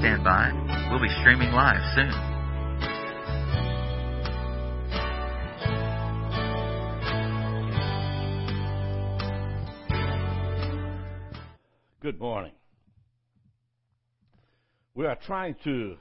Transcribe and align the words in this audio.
Stand 0.00 0.24
by. 0.24 0.50
We'll 0.90 0.98
be 0.98 1.10
streaming 1.20 1.52
live 1.52 1.82
soon. 1.94 2.10
Good 12.00 12.18
morning. 12.18 12.52
We 14.94 15.04
are 15.04 15.18
trying 15.26 15.56
to 15.64 15.96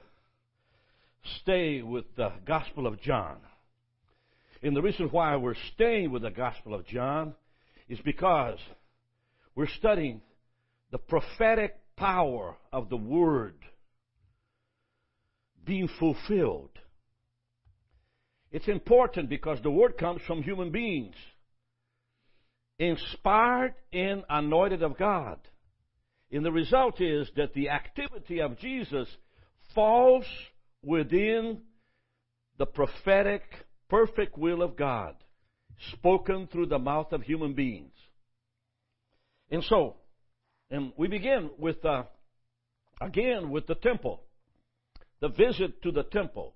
stay 1.42 1.82
with 1.82 2.06
the 2.16 2.32
Gospel 2.48 2.88
of 2.88 3.02
John. 3.02 3.36
And 4.64 4.78
the 4.78 4.82
reason 4.82 5.10
why 5.10 5.36
we're 5.36 5.56
staying 5.74 6.12
with 6.12 6.22
the 6.22 6.32
Gospel 6.32 6.74
of 6.74 6.88
John 6.88 7.34
is 7.90 8.00
because 8.06 8.60
we're 9.56 9.68
studying 9.68 10.22
the 10.90 11.00
prophetic 11.00 11.76
power 11.98 12.56
of 12.72 12.88
the 12.88 12.96
Word 12.96 13.56
being 15.66 15.90
fulfilled. 16.00 16.72
It's 18.52 18.68
important 18.68 19.30
because 19.30 19.60
the 19.62 19.70
Word 19.70 19.98
comes 19.98 20.22
from 20.26 20.42
human 20.42 20.72
beings, 20.72 21.16
inspired 22.80 23.76
and 23.94 24.24
anointed 24.30 24.82
of 24.82 24.98
God. 24.98 25.38
And 26.32 26.46
the 26.46 26.52
result 26.52 27.02
is 27.02 27.30
that 27.36 27.54
the 27.54 27.70
activity 27.70 28.42
of 28.42 28.58
Jesus 28.60 29.08
falls 29.76 30.26
within 30.84 31.62
the 32.58 32.66
prophetic, 32.66 33.44
perfect 33.90 34.38
will 34.38 34.62
of 34.62 34.76
God, 34.76 35.16
spoken 35.94 36.48
through 36.52 36.68
the 36.68 36.80
mouth 36.80 37.12
of 37.12 37.22
human 37.22 37.54
beings. 37.54 37.94
And 39.52 39.64
so, 39.64 39.96
and 40.70 40.92
we 40.98 41.08
begin 41.08 41.50
with, 41.58 41.84
uh, 41.84 42.04
again, 43.02 43.50
with 43.50 43.66
the 43.66 43.76
temple, 43.76 44.22
the 45.22 45.30
visit 45.30 45.82
to 45.84 45.92
the 45.92 46.04
temple. 46.04 46.54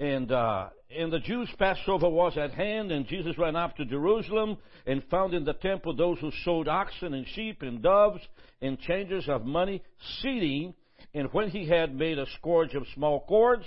And, 0.00 0.30
uh, 0.32 0.70
and 0.90 1.12
the 1.12 1.20
Jews' 1.20 1.48
Passover 1.58 2.08
was 2.08 2.36
at 2.36 2.52
hand, 2.52 2.90
and 2.90 3.06
Jesus 3.06 3.38
ran 3.38 3.54
up 3.54 3.76
to 3.76 3.84
Jerusalem 3.84 4.58
and 4.86 5.02
found 5.04 5.34
in 5.34 5.44
the 5.44 5.52
temple 5.52 5.94
those 5.94 6.18
who 6.18 6.32
sold 6.44 6.66
oxen 6.66 7.14
and 7.14 7.26
sheep 7.28 7.62
and 7.62 7.80
doves 7.80 8.20
and 8.60 8.78
changers 8.80 9.28
of 9.28 9.44
money 9.46 9.82
sitting. 10.20 10.74
And 11.14 11.32
when 11.32 11.50
he 11.50 11.68
had 11.68 11.94
made 11.94 12.18
a 12.18 12.26
scourge 12.38 12.74
of 12.74 12.84
small 12.94 13.20
cords, 13.20 13.64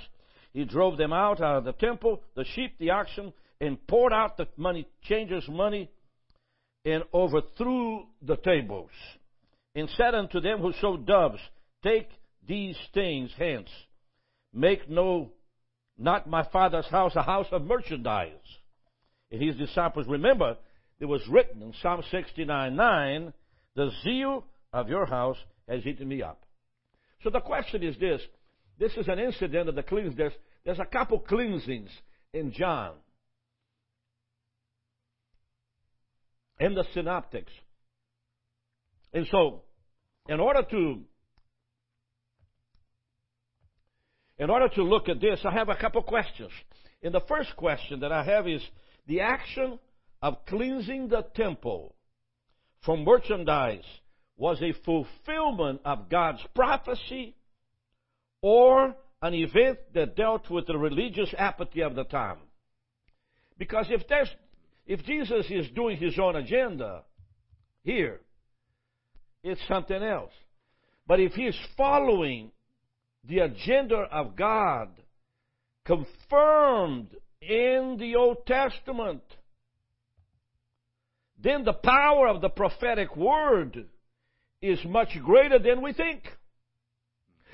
he 0.51 0.65
drove 0.65 0.97
them 0.97 1.13
out 1.13 1.41
out 1.41 1.57
of 1.57 1.63
the 1.63 1.73
temple, 1.73 2.21
the 2.35 2.43
sheep, 2.43 2.77
the 2.77 2.91
oxen, 2.91 3.31
and 3.61 3.85
poured 3.87 4.11
out 4.11 4.37
the 4.37 4.47
money 4.57 4.85
changers' 5.03 5.47
money 5.47 5.89
and 6.83 7.03
overthrew 7.13 8.03
the 8.21 8.37
tables. 8.37 8.91
And 9.75 9.89
said 9.95 10.13
unto 10.15 10.39
them 10.41 10.59
who 10.59 10.73
sold 10.81 11.05
doves, 11.05 11.39
Take 11.83 12.09
these 12.47 12.77
things 12.93 13.31
hence. 13.37 13.69
Make 14.53 14.89
no 14.89 15.31
not 15.97 16.29
my 16.29 16.43
father's 16.51 16.87
house 16.87 17.13
a 17.15 17.23
house 17.23 17.47
of 17.51 17.63
merchandise. 17.63 18.31
And 19.31 19.41
his 19.41 19.55
disciples, 19.55 20.07
remember, 20.07 20.57
it 20.99 21.05
was 21.05 21.21
written 21.29 21.61
in 21.61 21.73
Psalm 21.81 22.03
69 22.09 22.75
9, 22.75 23.33
the 23.75 23.91
zeal 24.03 24.43
of 24.73 24.89
your 24.89 25.05
house 25.05 25.37
has 25.67 25.85
eaten 25.85 26.07
me 26.07 26.21
up. 26.21 26.43
So 27.23 27.29
the 27.29 27.41
question 27.41 27.83
is 27.83 27.97
this 27.99 28.21
this 28.79 28.93
is 28.93 29.07
an 29.07 29.19
incident 29.19 29.69
of 29.69 29.75
the 29.75 29.83
cleansing. 29.83 30.17
There's, 30.17 30.33
there's 30.63 30.79
a 30.79 30.85
couple 30.85 31.19
cleansings 31.19 31.89
in 32.33 32.51
John. 32.51 32.93
In 36.59 36.73
the 36.73 36.85
synoptics. 36.93 37.51
And 39.13 39.27
so, 39.31 39.61
in 40.27 40.39
order 40.39 40.63
to 40.63 41.01
in 44.39 44.49
order 44.49 44.69
to 44.69 44.83
look 44.83 45.09
at 45.09 45.19
this, 45.19 45.39
I 45.43 45.51
have 45.51 45.69
a 45.69 45.75
couple 45.75 46.01
questions. 46.03 46.51
And 47.01 47.13
the 47.13 47.21
first 47.27 47.55
question 47.55 48.01
that 48.01 48.11
I 48.11 48.23
have 48.23 48.47
is 48.47 48.61
the 49.07 49.21
action 49.21 49.79
of 50.21 50.45
cleansing 50.45 51.09
the 51.09 51.25
temple 51.35 51.95
from 52.81 53.03
merchandise 53.03 53.85
was 54.37 54.61
a 54.61 54.73
fulfillment 54.85 55.81
of 55.83 56.09
God's 56.09 56.41
prophecy 56.55 57.35
or 58.41 58.95
an 59.21 59.33
event 59.33 59.79
that 59.93 60.15
dealt 60.15 60.49
with 60.49 60.67
the 60.67 60.77
religious 60.77 61.33
apathy 61.37 61.81
of 61.81 61.95
the 61.95 62.03
time. 62.03 62.37
Because 63.57 63.87
if 63.89 64.07
there's 64.07 64.29
if 64.85 65.03
Jesus 65.03 65.45
is 65.49 65.67
doing 65.75 65.97
his 65.97 66.17
own 66.17 66.35
agenda 66.35 67.03
here, 67.83 68.21
it's 69.43 69.61
something 69.67 70.01
else. 70.01 70.31
But 71.05 71.19
if 71.19 71.33
he's 71.33 71.57
following 71.75 72.51
the 73.27 73.39
agenda 73.39 73.95
of 73.95 74.35
God 74.35 74.89
confirmed 75.85 77.09
in 77.41 77.97
the 77.99 78.15
Old 78.15 78.45
Testament, 78.45 79.21
then 81.41 81.63
the 81.63 81.73
power 81.73 82.27
of 82.27 82.41
the 82.41 82.49
prophetic 82.49 83.15
word 83.15 83.85
is 84.61 84.79
much 84.85 85.09
greater 85.23 85.59
than 85.59 85.81
we 85.81 85.93
think. 85.93 86.23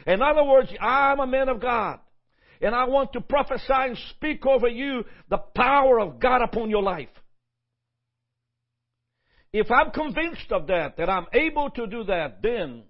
In 0.06 0.22
other 0.22 0.44
words, 0.44 0.70
I'm 0.80 1.20
a 1.20 1.28
man 1.28 1.50
of 1.50 1.60
God, 1.60 2.00
and 2.62 2.74
I 2.74 2.86
want 2.86 3.14
to 3.14 3.22
prophesy 3.22 3.66
and 3.70 3.98
speak 4.12 4.46
over 4.46 4.68
you 4.68 5.04
the 5.30 5.38
power 5.38 6.00
of 6.00 6.20
God 6.20 6.42
upon 6.42 6.70
your 6.70 6.84
life. 6.84 7.10
If 9.52 9.70
I'm 9.70 9.92
convinced 9.92 10.52
of 10.52 10.68
that, 10.68 10.98
that 10.98 11.10
I'm 11.10 11.28
able 11.34 11.70
to 11.72 11.88
do 11.88 12.06
that, 12.06 12.42
then 12.42 12.84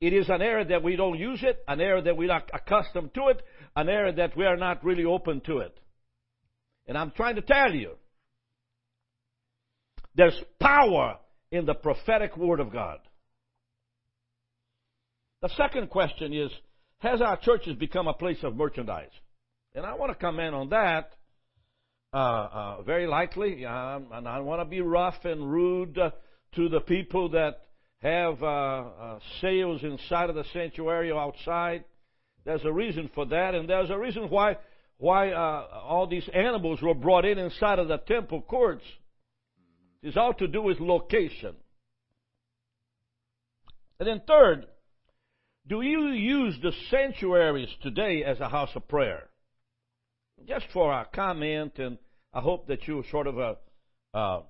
It 0.00 0.12
is 0.12 0.28
an 0.28 0.42
area 0.42 0.64
that 0.66 0.82
we 0.82 0.96
don't 0.96 1.18
use 1.18 1.42
it, 1.42 1.62
an 1.66 1.80
area 1.80 2.02
that 2.02 2.16
we're 2.16 2.28
not 2.28 2.50
accustomed 2.52 3.14
to 3.14 3.28
it, 3.28 3.42
an 3.74 3.88
area 3.88 4.12
that 4.12 4.36
we 4.36 4.44
are 4.44 4.56
not 4.56 4.84
really 4.84 5.04
open 5.04 5.40
to 5.42 5.58
it. 5.58 5.76
And 6.86 6.96
I'm 6.96 7.10
trying 7.10 7.34
to 7.34 7.42
tell 7.42 7.74
you, 7.74 7.92
there's 10.14 10.40
power 10.60 11.18
in 11.50 11.66
the 11.66 11.74
prophetic 11.74 12.36
word 12.36 12.60
of 12.60 12.72
God. 12.72 12.98
The 15.42 15.48
second 15.56 15.90
question 15.90 16.32
is, 16.32 16.50
has 16.98 17.20
our 17.20 17.36
churches 17.36 17.76
become 17.76 18.08
a 18.08 18.12
place 18.12 18.38
of 18.42 18.56
merchandise? 18.56 19.10
And 19.74 19.86
I 19.86 19.94
want 19.94 20.10
to 20.10 20.18
comment 20.18 20.54
on 20.54 20.70
that 20.70 21.12
uh, 22.12 22.16
uh, 22.16 22.82
very 22.82 23.06
lightly. 23.06 23.64
And 23.64 24.28
I 24.28 24.40
want 24.40 24.60
to 24.60 24.64
be 24.64 24.80
rough 24.80 25.24
and 25.24 25.50
rude 25.50 25.98
uh, 25.98 26.10
to 26.56 26.68
the 26.68 26.80
people 26.80 27.30
that 27.30 27.67
have 28.00 28.42
uh, 28.42 28.46
uh, 28.46 29.18
sales 29.40 29.82
inside 29.82 30.30
of 30.30 30.36
the 30.36 30.44
sanctuary 30.52 31.10
or 31.10 31.20
outside. 31.20 31.84
There's 32.44 32.64
a 32.64 32.72
reason 32.72 33.10
for 33.14 33.26
that, 33.26 33.54
and 33.54 33.68
there's 33.68 33.90
a 33.90 33.98
reason 33.98 34.30
why 34.30 34.56
why 34.98 35.30
uh, 35.30 35.66
all 35.84 36.08
these 36.08 36.28
animals 36.34 36.82
were 36.82 36.94
brought 36.94 37.24
in 37.24 37.38
inside 37.38 37.78
of 37.78 37.88
the 37.88 37.98
temple 37.98 38.42
courts. 38.42 38.84
It's 40.02 40.16
all 40.16 40.34
to 40.34 40.48
do 40.48 40.62
with 40.62 40.80
location. 40.80 41.54
And 44.00 44.08
then 44.08 44.22
third, 44.26 44.66
do 45.68 45.82
you 45.82 46.08
use 46.08 46.56
the 46.62 46.72
sanctuaries 46.90 47.68
today 47.82 48.24
as 48.24 48.40
a 48.40 48.48
house 48.48 48.70
of 48.74 48.88
prayer? 48.88 49.28
Just 50.46 50.66
for 50.72 50.92
a 50.92 51.06
comment, 51.12 51.78
and 51.78 51.98
I 52.32 52.40
hope 52.40 52.68
that 52.68 52.86
you 52.86 53.04
sort 53.10 53.26
of, 53.26 53.38
uh, 53.38 53.54
uh, 54.14 54.42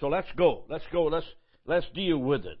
so 0.00 0.08
let's 0.08 0.28
go. 0.36 0.64
Let's 0.68 0.84
go. 0.90 1.04
Let's, 1.04 1.26
let's 1.66 1.86
deal 1.94 2.18
with 2.18 2.44
it. 2.44 2.58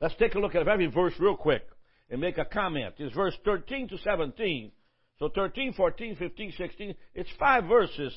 Let's 0.00 0.14
take 0.16 0.34
a 0.34 0.38
look 0.38 0.54
at 0.54 0.68
every 0.68 0.86
verse 0.86 1.14
real 1.18 1.36
quick 1.36 1.66
and 2.10 2.20
make 2.20 2.38
a 2.38 2.44
comment. 2.44 2.94
It's 2.98 3.14
verse 3.14 3.36
13 3.44 3.88
to 3.88 3.98
17. 3.98 4.70
So 5.18 5.28
13, 5.34 5.72
14, 5.74 6.16
15, 6.16 6.52
16. 6.58 6.94
It's 7.14 7.30
five 7.38 7.64
verses, 7.64 8.12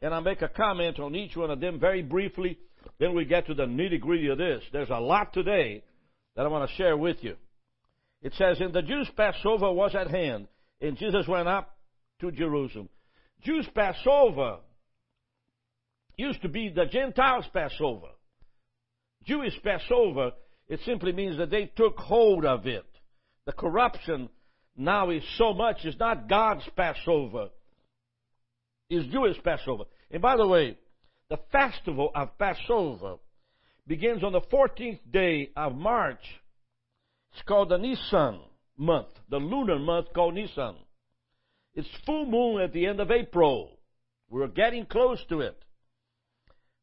and 0.00 0.14
I'll 0.14 0.20
make 0.20 0.42
a 0.42 0.48
comment 0.48 1.00
on 1.00 1.14
each 1.14 1.34
one 1.36 1.50
of 1.50 1.60
them 1.60 1.80
very 1.80 2.02
briefly. 2.02 2.58
Then 2.98 3.14
we 3.14 3.24
get 3.24 3.46
to 3.46 3.54
the 3.54 3.64
nitty 3.64 4.00
gritty 4.00 4.28
of 4.28 4.38
this. 4.38 4.62
There's 4.72 4.90
a 4.90 5.00
lot 5.00 5.32
today 5.32 5.82
that 6.36 6.44
I 6.44 6.48
want 6.48 6.68
to 6.68 6.76
share 6.76 6.96
with 6.96 7.16
you. 7.22 7.36
It 8.22 8.34
says, 8.34 8.60
And 8.60 8.72
the 8.72 8.82
Jews' 8.82 9.10
Passover 9.16 9.72
was 9.72 9.94
at 9.94 10.10
hand, 10.10 10.46
and 10.80 10.96
Jesus 10.96 11.26
went 11.26 11.48
up 11.48 11.76
to 12.20 12.30
Jerusalem. 12.30 12.88
Jews' 13.42 13.68
Passover 13.74 14.58
used 16.16 16.42
to 16.42 16.48
be 16.48 16.68
the 16.68 16.84
Gentiles' 16.86 17.46
Passover. 17.52 18.08
Jewish 19.24 19.54
Passover, 19.62 20.32
it 20.68 20.80
simply 20.84 21.12
means 21.12 21.38
that 21.38 21.50
they 21.50 21.66
took 21.76 21.96
hold 21.98 22.44
of 22.44 22.66
it. 22.66 22.86
The 23.46 23.52
corruption 23.52 24.28
now 24.76 25.10
is 25.10 25.22
so 25.36 25.52
much, 25.52 25.78
it's 25.84 25.98
not 25.98 26.28
God's 26.28 26.68
Passover, 26.76 27.48
it's 28.88 29.10
Jewish 29.12 29.42
Passover. 29.42 29.84
And 30.10 30.22
by 30.22 30.36
the 30.36 30.46
way, 30.46 30.76
the 31.28 31.38
festival 31.50 32.10
of 32.14 32.38
Passover 32.38 33.16
begins 33.86 34.22
on 34.22 34.32
the 34.32 34.40
14th 34.42 35.00
day 35.10 35.50
of 35.56 35.74
March. 35.74 36.22
It's 37.32 37.42
called 37.42 37.70
the 37.70 37.78
Nisan 37.78 38.40
month, 38.76 39.08
the 39.30 39.38
lunar 39.38 39.78
month 39.78 40.08
called 40.14 40.34
Nisan. 40.34 40.76
It's 41.74 41.88
full 42.04 42.26
moon 42.26 42.60
at 42.62 42.72
the 42.72 42.86
end 42.86 43.00
of 43.00 43.10
April. 43.10 43.78
We're 44.28 44.48
getting 44.48 44.86
close 44.86 45.24
to 45.30 45.40
it. 45.40 45.58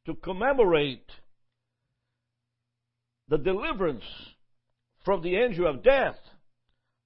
To 0.07 0.15
commemorate 0.15 1.09
the 3.29 3.37
deliverance 3.37 4.03
from 5.05 5.21
the 5.21 5.35
angel 5.35 5.67
of 5.67 5.83
death 5.83 6.17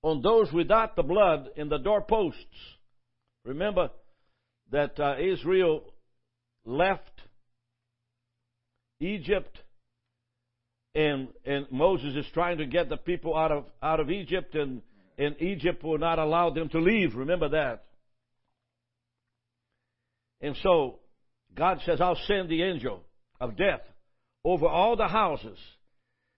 on 0.01 0.21
those 0.21 0.51
without 0.51 0.95
the 0.95 1.03
blood 1.03 1.49
in 1.55 1.69
the 1.69 1.77
doorposts. 1.77 2.39
Remember 3.45 3.89
that 4.71 4.99
uh, 4.99 5.15
Israel 5.19 5.83
left 6.65 7.11
Egypt 8.99 9.57
and 10.95 11.27
and 11.45 11.67
Moses 11.71 12.15
is 12.15 12.25
trying 12.33 12.59
to 12.59 12.65
get 12.65 12.87
the 12.87 12.97
people 12.97 13.35
out 13.35 13.51
of 13.51 13.65
out 13.81 13.99
of 13.99 14.09
Egypt 14.09 14.55
and 14.55 14.81
and 15.17 15.35
Egypt 15.41 15.83
will 15.83 15.97
not 15.97 16.19
allow 16.19 16.49
them 16.49 16.69
to 16.69 16.79
leave. 16.79 17.15
Remember 17.15 17.49
that. 17.49 17.83
And 20.41 20.55
so 20.63 20.99
God 21.55 21.79
says, 21.85 22.01
I'll 22.01 22.19
send 22.27 22.49
the 22.49 22.63
angel 22.63 23.01
of 23.39 23.57
death 23.57 23.81
over 24.43 24.67
all 24.67 24.95
the 24.95 25.07
houses 25.07 25.57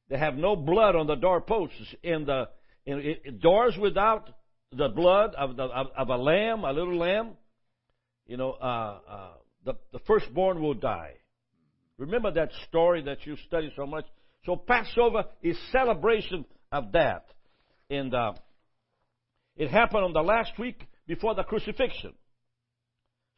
that 0.10 0.20
have 0.20 0.36
no 0.36 0.56
blood 0.56 0.96
on 0.96 1.08
the 1.08 1.16
doorposts 1.16 1.96
in 2.04 2.26
the 2.26 2.50
in, 2.86 3.00
in, 3.00 3.40
doors 3.40 3.76
without 3.80 4.30
the 4.72 4.90
blood 4.90 5.34
of, 5.36 5.56
the, 5.56 5.64
of, 5.64 5.88
of, 5.98 6.10
a 6.10 6.18
lamb, 6.18 6.64
a 6.64 6.72
little 6.72 6.98
lamb. 6.98 7.32
You 8.28 8.38
know, 8.38 8.52
uh, 8.52 9.00
uh, 9.10 9.28
the 9.66 9.74
the 9.92 10.00
firstborn 10.06 10.62
will 10.62 10.74
die. 10.74 11.14
Remember 11.98 12.32
that 12.32 12.50
story 12.68 13.02
that 13.04 13.26
you 13.26 13.38
study 13.48 13.72
so 13.76 13.86
much. 13.86 14.06
So 14.46 14.56
Passover 14.56 15.26
is 15.42 15.58
celebration 15.72 16.46
of 16.72 16.92
that, 16.92 17.26
and 17.90 18.14
uh, 18.14 18.34
it 19.56 19.72
happened 19.72 20.04
on 20.04 20.14
the 20.14 20.22
last 20.22 20.52
week 20.60 20.86
before 21.08 21.36
the 21.36 21.44
crucifixion. 21.44 22.14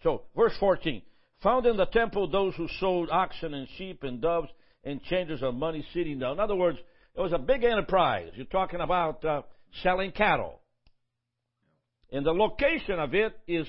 So, 0.04 0.24
verse 0.36 0.54
14. 0.60 1.02
Found 1.44 1.66
in 1.66 1.78
the 1.78 1.86
temple 1.86 2.30
those 2.30 2.56
who 2.56 2.68
sold 2.80 3.10
oxen 3.12 3.54
and 3.54 3.68
sheep 3.78 4.04
and 4.04 4.22
doves 4.22 4.50
and 4.84 5.02
changes 5.04 5.42
of 5.44 5.56
money 5.56 5.86
sitting 5.94 6.20
down. 6.20 6.34
In 6.34 6.40
other 6.40 6.56
words, 6.56 6.78
it 7.16 7.22
was 7.22 7.34
a 7.34 7.40
big 7.40 7.64
enterprise. 7.64 8.30
You're 8.36 8.46
talking 8.46 8.80
about 8.80 9.24
uh, 9.26 9.42
selling 9.84 10.12
cattle. 10.12 10.60
And 12.12 12.26
the 12.26 12.32
location 12.32 13.00
of 13.00 13.14
it 13.14 13.38
is, 13.48 13.68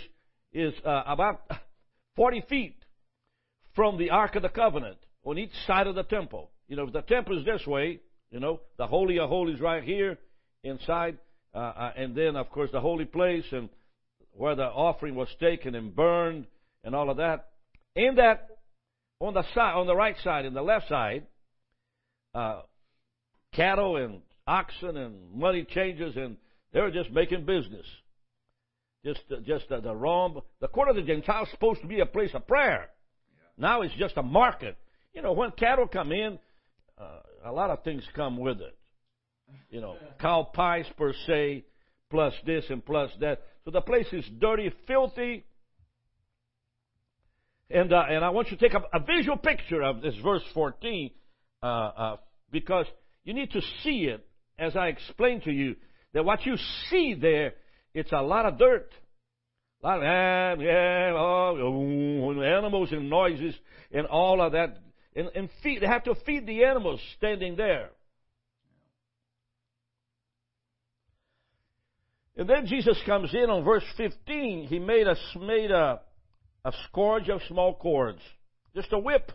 is 0.52 0.72
uh, 0.84 1.02
about 1.06 1.43
40 2.16 2.43
feet 2.49 2.76
from 3.75 3.99
the 3.99 4.10
Ark 4.10 4.37
of 4.37 4.43
the 4.43 4.49
Covenant 4.49 4.99
on 5.25 5.38
each 5.38 5.52
side 5.66 5.87
of 5.87 5.94
the 5.94 6.02
temple. 6.05 6.50
You 6.69 6.76
know, 6.76 6.84
if 6.84 6.93
the 6.93 7.02
temple 7.02 7.38
is 7.38 7.44
this 7.44 7.66
way, 7.66 8.00
you 8.31 8.40
know, 8.40 8.60
the 8.76 8.87
Holy 8.87 9.19
of 9.19 9.28
Holies 9.28 9.60
right 9.60 9.82
here 9.82 10.19
inside, 10.62 11.19
uh, 11.55 11.58
uh, 11.58 11.93
and 11.96 12.14
then, 12.14 12.37
of 12.37 12.50
course, 12.50 12.70
the 12.70 12.81
holy 12.81 13.06
place 13.06 13.44
and 13.52 13.69
where 14.32 14.55
the 14.55 14.64
offering 14.64 15.14
was 15.14 15.28
taken 15.40 15.75
and 15.75 15.94
burned 15.96 16.46
and 16.84 16.94
all 16.94 17.10
of 17.10 17.16
that. 17.16 17.49
In 17.96 18.16
that, 18.16 18.49
on 19.20 19.35
the 19.35 19.43
side, 19.55 19.75
on 19.75 19.87
the 19.87 19.97
right 19.97 20.17
side 20.23 20.44
and 20.44 20.55
the 20.55 20.62
left 20.62 20.88
side, 20.88 21.26
uh, 22.35 22.62
cattle 23.53 23.97
and 23.97 24.20
oxen 24.46 24.96
and 24.96 25.34
money 25.34 25.65
changers, 25.65 26.17
and 26.17 26.37
they 26.72 26.81
were 26.81 26.91
just 26.91 27.10
making 27.10 27.44
business. 27.44 27.87
Just, 29.05 29.20
uh, 29.31 29.37
just 29.44 29.70
uh, 29.70 29.81
the 29.81 29.94
wrong. 29.94 30.41
The 30.60 30.69
court 30.69 30.89
of 30.89 30.96
the 30.96 31.03
Gentiles 31.03 31.48
is 31.48 31.53
supposed 31.53 31.81
to 31.82 31.87
be 31.87 32.01
a 32.01 32.06
place 32.06 32.31
of 32.34 32.46
prayer. 32.46 32.89
Now 33.56 33.82
it's 33.82 33.94
just 33.94 34.17
a 34.17 34.22
market. 34.22 34.77
You 35.15 35.22
know, 35.22 35.32
when 35.32 35.51
cattle 35.53 35.89
come 35.89 36.13
in, 36.13 36.39
uh, 36.98 37.20
a 37.44 37.53
lot 37.53 37.70
of 37.70 37.82
things 37.84 38.03
come 38.15 38.37
with 38.37 38.60
it 38.60 38.79
you 39.70 39.81
know, 39.81 39.96
cow 40.20 40.48
pies 40.53 40.87
per 40.96 41.13
se, 41.27 41.65
plus 42.10 42.32
this 42.46 42.65
and 42.70 42.84
plus 42.84 43.10
that. 43.20 43.43
So 43.65 43.70
the 43.70 43.81
place 43.81 44.06
is 44.13 44.25
dirty, 44.39 44.72
filthy. 44.87 45.44
And, 47.70 47.93
uh, 47.93 48.05
and 48.08 48.25
I 48.25 48.31
want 48.31 48.51
you 48.51 48.56
to 48.56 48.69
take 48.69 48.75
a, 48.75 48.82
a, 48.96 49.01
visual 49.01 49.37
picture 49.37 49.82
of 49.82 50.01
this 50.01 50.15
verse 50.22 50.43
14, 50.55 51.10
uh, 51.63 51.67
uh, 51.67 52.17
because 52.51 52.87
you 53.25 53.34
need 53.34 53.51
to 53.53 53.60
see 53.82 54.05
it 54.05 54.27
as 54.58 54.75
I 54.75 54.89
explained 54.89 55.44
to 55.44 55.53
you, 55.53 55.77
that 56.15 56.25
what 56.25 56.46
you 56.46 56.56
see 56.91 57.15
there, 57.15 57.53
it's 57.94 58.13
a 58.13 58.22
lot 58.22 58.46
of 58.46 58.58
dirt. 58.58 58.91
A 59.82 59.87
lot 59.87 59.98
of 59.98 60.60
oh, 61.17 62.43
animals 62.43 62.91
and 62.91 63.10
noises 63.10 63.55
and 63.93 64.06
all 64.06 64.41
of 64.41 64.53
that. 64.53 64.79
And, 65.15 65.29
and 65.34 65.48
feed, 65.63 65.82
they 65.82 65.87
have 65.87 66.05
to 66.05 66.15
feed 66.27 66.46
the 66.46 66.65
animals 66.65 67.01
standing 67.17 67.56
there. 67.56 67.91
And 72.37 72.48
then 72.48 72.67
Jesus 72.67 72.96
comes 73.05 73.34
in 73.34 73.51
on 73.51 73.65
verse 73.65 73.84
15. 73.96 74.69
He 74.69 74.79
made 74.79 75.06
us 75.06 75.19
made 75.39 75.70
a, 75.70 76.01
a 76.69 76.72
scourge 76.89 77.29
of 77.31 77.41
small 77.48 77.75
cords, 77.75 78.20
just 78.75 78.93
a 78.93 78.98
whip. 78.98 79.32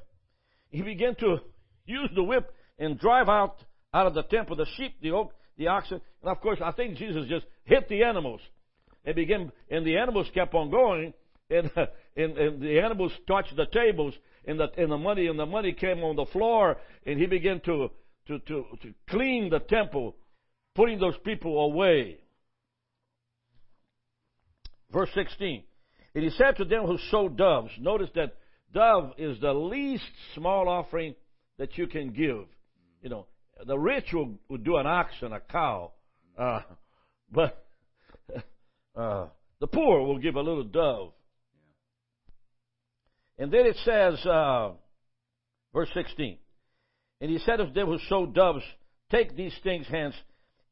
He 0.70 0.82
began 0.84 1.16
to 1.16 1.38
use 1.86 2.10
the 2.14 2.24
whip 2.24 2.54
and 2.78 3.00
drive 3.00 3.28
out 3.28 3.56
out 3.94 4.08
of 4.08 4.14
the 4.14 4.24
temple 4.24 4.56
the 4.56 4.68
sheep, 4.78 4.96
the 5.02 5.12
oak, 5.12 5.34
the 5.58 5.68
oxen, 5.68 6.00
and 6.22 6.30
of 6.30 6.40
course 6.42 6.60
I 6.64 6.72
think 6.72 6.98
Jesus 6.98 7.26
just 7.28 7.46
hit 7.66 7.90
the 7.90 8.04
animals. 8.04 8.42
And 9.06 9.16
began, 9.16 9.52
and 9.70 9.86
the 9.86 9.98
animals 9.98 10.28
kept 10.34 10.54
on 10.54 10.70
going, 10.70 11.14
and, 11.50 11.70
and, 12.16 12.38
and 12.38 12.62
the 12.62 12.80
animals 12.80 13.12
touched 13.28 13.56
the 13.56 13.66
tables, 13.66 14.14
and 14.46 14.60
the, 14.60 14.68
and 14.78 14.92
the 14.92 14.98
money, 14.98 15.28
and 15.28 15.38
the 15.38 15.46
money 15.46 15.74
came 15.74 16.04
on 16.04 16.16
the 16.16 16.26
floor, 16.28 16.78
and 17.06 17.20
he 17.20 17.26
began 17.26 17.60
to, 17.62 17.90
to, 18.28 18.40
to, 18.40 18.66
to 18.82 18.94
clean 19.10 19.50
the 19.50 19.60
temple, 19.60 20.16
putting 20.76 21.00
those 21.00 21.18
people 21.26 21.66
away. 21.66 22.20
Verse 24.92 25.10
16. 25.16 25.64
And 26.16 26.24
he 26.24 26.30
said 26.32 26.58
to 26.58 26.66
them 26.66 26.86
who 26.86 26.98
sold 27.10 27.38
doves, 27.38 27.72
notice 27.80 28.10
that 28.16 28.36
dove 28.74 29.14
is 29.18 29.40
the 29.40 29.54
least 29.54 30.04
small 30.36 30.68
offering 30.70 31.16
that 31.58 31.78
you 31.78 31.88
can 31.88 32.12
give. 32.12 32.46
You 33.02 33.10
know, 33.10 33.26
the 33.66 33.78
rich 33.78 34.06
will, 34.14 34.34
will 34.48 34.58
do 34.58 34.78
an 34.78 34.88
ox 34.88 35.12
and 35.22 35.34
a 35.34 35.40
cow, 35.40 35.92
uh, 36.38 36.60
but 37.32 37.66
uh, 38.96 39.28
the 39.60 39.68
poor 39.68 40.02
will 40.02 40.20
give 40.20 40.36
a 40.36 40.42
little 40.42 40.64
dove. 40.64 41.12
And 43.38 43.52
then 43.52 43.66
it 43.66 43.78
says, 43.84 44.24
uh, 44.26 44.72
verse 45.74 45.90
16, 45.94 46.38
and 47.22 47.32
he 47.32 47.40
said 47.40 47.60
of 47.60 47.74
them 47.74 47.88
who 47.88 47.98
sowed 48.10 48.36
doves, 48.36 48.64
Take 49.10 49.36
these 49.36 49.56
things 49.64 49.86
hence, 49.90 50.16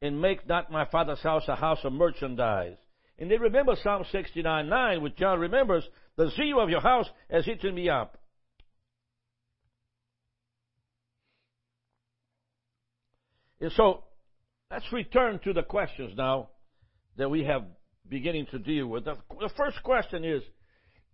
and 0.00 0.20
make 0.20 0.46
not 0.48 0.70
my 0.70 0.84
father's 0.84 1.20
house 1.20 1.44
a 1.48 1.54
house 1.54 1.78
of 1.84 1.92
merchandise. 1.92 2.76
And 3.22 3.30
they 3.30 3.38
remember 3.38 3.76
Psalm 3.80 4.04
69 4.10 4.68
9, 4.68 5.00
which 5.00 5.14
John 5.14 5.38
remembers, 5.38 5.88
the 6.16 6.28
zeal 6.30 6.58
of 6.58 6.68
your 6.70 6.80
house 6.80 7.08
has 7.30 7.46
eaten 7.46 7.72
me 7.72 7.88
up. 7.88 8.18
And 13.60 13.70
so, 13.76 14.02
let's 14.72 14.92
return 14.92 15.38
to 15.44 15.52
the 15.52 15.62
questions 15.62 16.14
now 16.16 16.48
that 17.16 17.30
we 17.30 17.44
have 17.44 17.62
beginning 18.08 18.46
to 18.50 18.58
deal 18.58 18.88
with. 18.88 19.04
The, 19.04 19.14
the 19.38 19.50
first 19.56 19.80
question 19.84 20.24
is, 20.24 20.42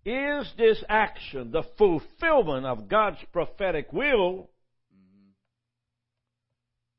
is 0.06 0.50
this 0.56 0.82
action 0.88 1.50
the 1.50 1.64
fulfillment 1.76 2.64
of 2.64 2.88
God's 2.88 3.18
prophetic 3.34 3.92
will? 3.92 4.48
Mm-hmm. 4.96 5.32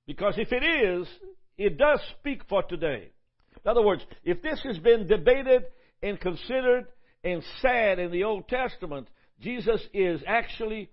Because 0.05 0.35
if 0.37 0.51
it 0.51 0.63
is, 0.63 1.07
it 1.57 1.79
does 1.79 1.99
speak 2.19 2.43
for 2.47 2.61
today. 2.61 3.09
In 3.63 3.71
other 3.71 3.81
words, 3.81 4.03
if 4.23 4.41
this 4.41 4.61
has 4.63 4.77
been 4.79 5.07
debated 5.07 5.63
and 6.01 6.19
considered 6.19 6.87
and 7.23 7.43
said 7.61 7.99
in 7.99 8.11
the 8.11 8.23
Old 8.23 8.47
Testament, 8.47 9.07
Jesus 9.41 9.81
is 9.93 10.21
actually 10.25 10.89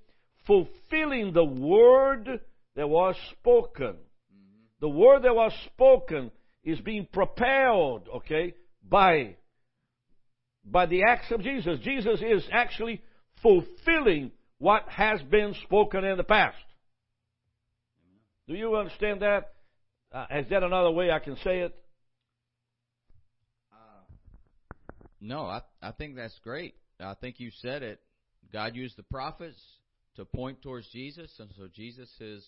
fulfilling 0.46 1.32
the 1.32 1.44
word 1.44 2.40
that 2.74 2.88
was 2.88 3.16
spoken. 3.32 3.96
The 4.80 4.88
word 4.88 5.22
that 5.22 5.34
was 5.34 5.52
spoken 5.66 6.30
is 6.62 6.80
being 6.80 7.06
propelled, 7.12 8.08
okay, 8.16 8.54
by, 8.88 9.36
by 10.64 10.86
the 10.86 11.04
acts 11.08 11.30
of 11.30 11.42
Jesus. 11.42 11.78
Jesus 11.82 12.20
is 12.20 12.44
actually 12.52 13.00
fulfilling 13.42 14.32
what 14.58 14.88
has 14.88 15.22
been 15.22 15.54
spoken 15.64 16.04
in 16.04 16.16
the 16.16 16.24
past. 16.24 16.56
Do 18.48 18.54
you 18.54 18.76
understand 18.76 19.22
that? 19.22 19.52
Uh, 20.12 20.26
is 20.30 20.48
that 20.50 20.62
another 20.62 20.90
way 20.90 21.10
I 21.10 21.18
can 21.18 21.36
say 21.42 21.60
it? 21.60 21.74
No, 25.20 25.42
I 25.42 25.62
I 25.82 25.92
think 25.92 26.16
that's 26.16 26.38
great. 26.42 26.74
I 27.00 27.14
think 27.14 27.40
you 27.40 27.50
said 27.60 27.82
it. 27.82 28.00
God 28.52 28.74
used 28.74 28.96
the 28.96 29.02
prophets 29.04 29.60
to 30.16 30.24
point 30.24 30.62
towards 30.62 30.88
Jesus, 30.88 31.30
and 31.38 31.50
so 31.56 31.68
Jesus 31.74 32.08
is 32.20 32.46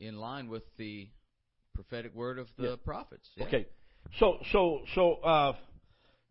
in 0.00 0.16
line 0.16 0.48
with 0.48 0.62
the 0.76 1.08
prophetic 1.74 2.14
word 2.14 2.38
of 2.38 2.48
the 2.58 2.76
prophets. 2.78 3.28
Yeah. 3.36 3.44
Okay, 3.46 3.66
so 4.18 4.38
so 4.52 4.80
so 4.94 5.14
uh, 5.16 5.52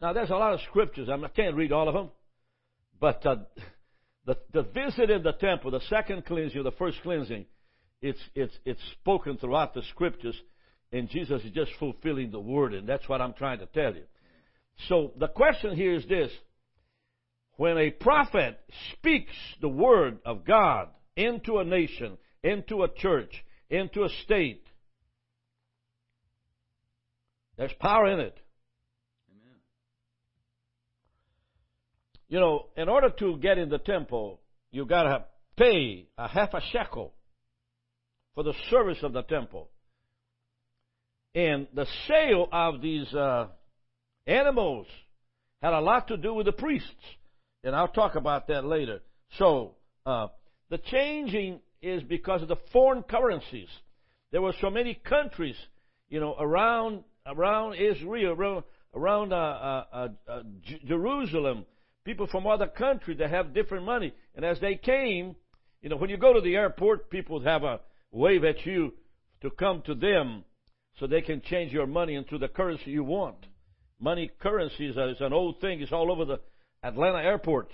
now 0.02 0.14
there's 0.14 0.30
a 0.30 0.36
lot 0.36 0.54
of 0.54 0.60
scriptures. 0.70 1.10
I, 1.10 1.16
mean, 1.16 1.26
I 1.26 1.30
can't 1.30 1.56
read 1.56 1.72
all 1.72 1.88
of 1.88 1.94
them, 1.94 2.10
but 3.00 3.26
uh, 3.26 3.36
the 4.26 4.38
the 4.54 4.64
visit 4.64 5.10
in 5.10 5.24
the 5.24 5.34
temple, 5.34 5.72
the 5.72 5.82
second 5.90 6.26
cleansing, 6.26 6.64
the 6.64 6.72
first 6.72 6.98
cleansing, 7.04 7.46
it's 8.02 8.20
it's 8.34 8.58
it's 8.66 8.82
spoken 9.02 9.38
throughout 9.38 9.74
the 9.74 9.84
scriptures, 9.92 10.36
and 10.92 11.10
Jesus 11.10 11.44
is 11.44 11.52
just 11.52 11.72
fulfilling 11.80 12.32
the 12.32 12.40
word, 12.40 12.74
and 12.74 12.88
that's 12.88 13.08
what 13.08 13.22
I'm 13.22 13.34
trying 13.34 13.60
to 13.60 13.68
tell 13.68 13.94
you. 13.94 14.04
So 14.88 15.14
the 15.18 15.28
question 15.28 15.76
here 15.76 15.96
is 15.96 16.06
this. 16.08 16.32
When 17.58 17.78
a 17.78 17.90
prophet 17.90 18.60
speaks 18.94 19.34
the 19.62 19.70
word 19.70 20.20
of 20.26 20.46
God 20.46 20.90
into 21.16 21.60
a 21.60 21.64
nation, 21.64 22.18
into 22.44 22.84
a 22.84 22.94
church, 22.94 23.32
into 23.70 24.04
a 24.04 24.10
state, 24.24 24.66
there's 27.58 27.72
power 27.80 28.08
in 28.12 28.20
it. 28.20 28.38
Amen. 29.32 29.56
You 32.28 32.40
know, 32.42 32.66
in 32.76 32.90
order 32.90 33.10
to 33.10 33.38
get 33.38 33.58
in 33.58 33.70
the 33.70 33.78
temple, 33.78 34.42
you 34.72 34.86
gotta 34.86 35.24
pay 35.56 36.08
a 36.18 36.28
half 36.28 36.54
a 36.54 36.62
shekel 36.72 37.14
for 38.34 38.44
the 38.44 38.54
service 38.70 38.98
of 39.02 39.14
the 39.14 39.24
temple. 39.24 39.70
And 41.34 41.68
the 41.74 41.86
sale 42.08 42.48
of 42.52 42.82
these 42.82 43.14
uh, 43.14 43.48
Animals 44.28 44.88
had 45.62 45.74
a 45.74 45.80
lot 45.80 46.08
to 46.08 46.18
do 46.18 46.34
with 46.34 46.46
the 46.46 46.52
priests, 46.52 46.90
and 47.64 47.76
I'll 47.76 47.88
talk 47.88 48.16
about 48.16 48.48
that 48.48 48.66
later. 48.66 49.02
So, 49.38 49.76
uh, 50.06 50.28
the 50.70 50.78
changing 50.78 51.60
is 51.82 52.02
because 52.04 52.42
of 52.42 52.48
the 52.48 52.58
foreign 52.74 53.04
currencies. 53.04 53.70
There 54.32 54.42
were 54.42 54.54
so 54.60 54.70
many 54.70 54.96
countries, 54.96 55.56
you 56.10 56.20
know, 56.20 56.36
around 56.40 57.04
around 57.26 57.76
Israel, 57.76 58.34
around, 58.34 58.64
around 58.94 59.34
uh, 59.34 59.36
uh, 59.36 59.86
uh, 59.92 60.08
uh 60.28 60.44
J- 60.62 60.82
Jerusalem, 60.88 61.66
people 62.04 62.28
from 62.28 62.46
other 62.46 62.68
countries 62.68 63.18
that 63.20 63.30
have 63.32 63.54
different 63.54 63.86
money. 63.86 64.14
And 64.36 64.46
as 64.46 64.60
they 64.60 64.76
came, 64.76 65.36
you 65.82 65.90
know, 65.90 65.98
when 65.98 66.10
you 66.10 66.18
go 66.18 66.34
to 66.34 66.42
the 66.42 66.56
airport, 66.56 67.10
people 67.10 67.42
have 67.42 67.64
a 67.64 67.80
wave 68.12 68.44
at 68.44 68.66
you 68.66 68.94
to 69.42 69.50
come 69.50 69.82
to 69.86 69.96
them 69.96 70.44
so 71.00 71.08
they 71.08 71.22
can 71.22 71.42
change 71.42 71.72
your 71.72 71.88
money 71.88 72.16
into 72.16 72.38
the 72.38 72.48
currency 72.48 72.92
you 72.92 73.04
want. 73.04 73.38
Money 74.06 74.30
currency 74.40 74.86
is, 74.86 74.96
is 74.96 75.20
an 75.20 75.34
old 75.34 75.60
thing. 75.62 75.82
It's 75.82 75.92
all 75.92 76.12
over 76.12 76.26
the 76.26 76.40
Atlanta 76.84 77.18
airport. 77.18 77.72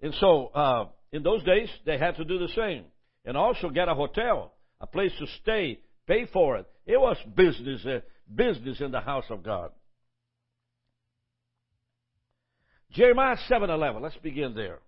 And 0.00 0.14
so, 0.20 0.46
uh, 0.54 0.84
in 1.10 1.24
those 1.24 1.42
days, 1.42 1.68
they 1.84 1.98
had 1.98 2.14
to 2.14 2.24
do 2.24 2.38
the 2.38 2.48
same. 2.54 2.84
And 3.24 3.36
also 3.36 3.70
get 3.70 3.88
a 3.88 3.94
hotel, 3.94 4.52
a 4.80 4.86
place 4.86 5.10
to 5.18 5.26
stay, 5.42 5.80
pay 6.06 6.26
for 6.32 6.58
it. 6.58 6.66
It 6.86 6.96
was 6.96 7.16
business, 7.34 7.84
uh, 7.84 8.02
business 8.32 8.80
in 8.80 8.92
the 8.92 9.00
house 9.00 9.24
of 9.30 9.42
God. 9.42 9.72
Jeremiah 12.92 13.36
7:11. 13.48 14.00
Let's 14.00 14.16
begin 14.18 14.54
there. 14.54 14.78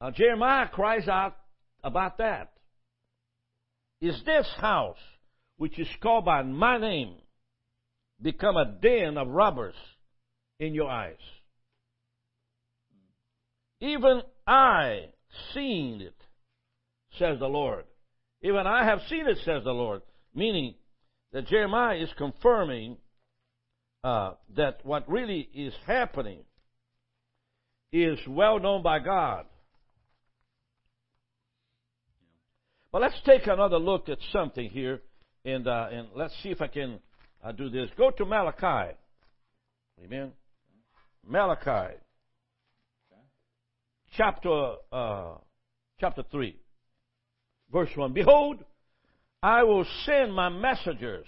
Now 0.00 0.10
Jeremiah 0.10 0.66
cries 0.66 1.06
out 1.06 1.36
about 1.84 2.18
that. 2.18 2.52
Is 4.00 4.20
this 4.24 4.52
house, 4.60 4.98
which 5.58 5.78
is 5.78 5.88
called 6.02 6.24
by 6.24 6.42
my 6.42 6.78
name, 6.78 7.18
become 8.20 8.56
a 8.56 8.64
den 8.80 9.18
of 9.18 9.28
robbers 9.28 9.74
in 10.58 10.74
your 10.74 10.88
eyes. 10.88 11.16
Even 13.80 14.22
I 14.46 15.06
seen 15.52 16.00
it, 16.00 16.16
says 17.18 17.38
the 17.38 17.46
Lord. 17.46 17.84
Even 18.42 18.66
I 18.66 18.84
have 18.84 19.00
seen 19.08 19.26
it, 19.26 19.38
says 19.44 19.64
the 19.64 19.72
Lord. 19.72 20.02
Meaning 20.34 20.74
that 21.32 21.46
Jeremiah 21.48 21.98
is 21.98 22.08
confirming 22.16 22.96
uh, 24.04 24.32
that 24.56 24.80
what 24.84 25.08
really 25.10 25.48
is 25.54 25.74
happening 25.86 26.40
is 27.92 28.18
well 28.28 28.58
known 28.58 28.82
by 28.82 28.98
God. 28.98 29.46
But 32.92 33.02
let's 33.02 33.20
take 33.26 33.46
another 33.46 33.78
look 33.78 34.08
at 34.08 34.18
something 34.32 34.70
here, 34.70 35.02
and 35.44 35.66
uh, 35.66 35.88
and 35.92 36.08
let's 36.14 36.32
see 36.42 36.50
if 36.50 36.62
I 36.62 36.68
can 36.68 37.00
I 37.42 37.52
do 37.52 37.68
this. 37.68 37.88
Go 37.96 38.10
to 38.10 38.24
Malachi. 38.24 38.96
Amen. 40.04 40.32
Malachi. 41.26 41.96
Chapter 44.16 44.74
uh, 44.90 45.34
chapter 46.00 46.22
three, 46.30 46.56
verse 47.70 47.90
one. 47.94 48.14
Behold, 48.14 48.64
I 49.42 49.62
will 49.64 49.84
send 50.06 50.32
my 50.32 50.48
messengers, 50.48 51.26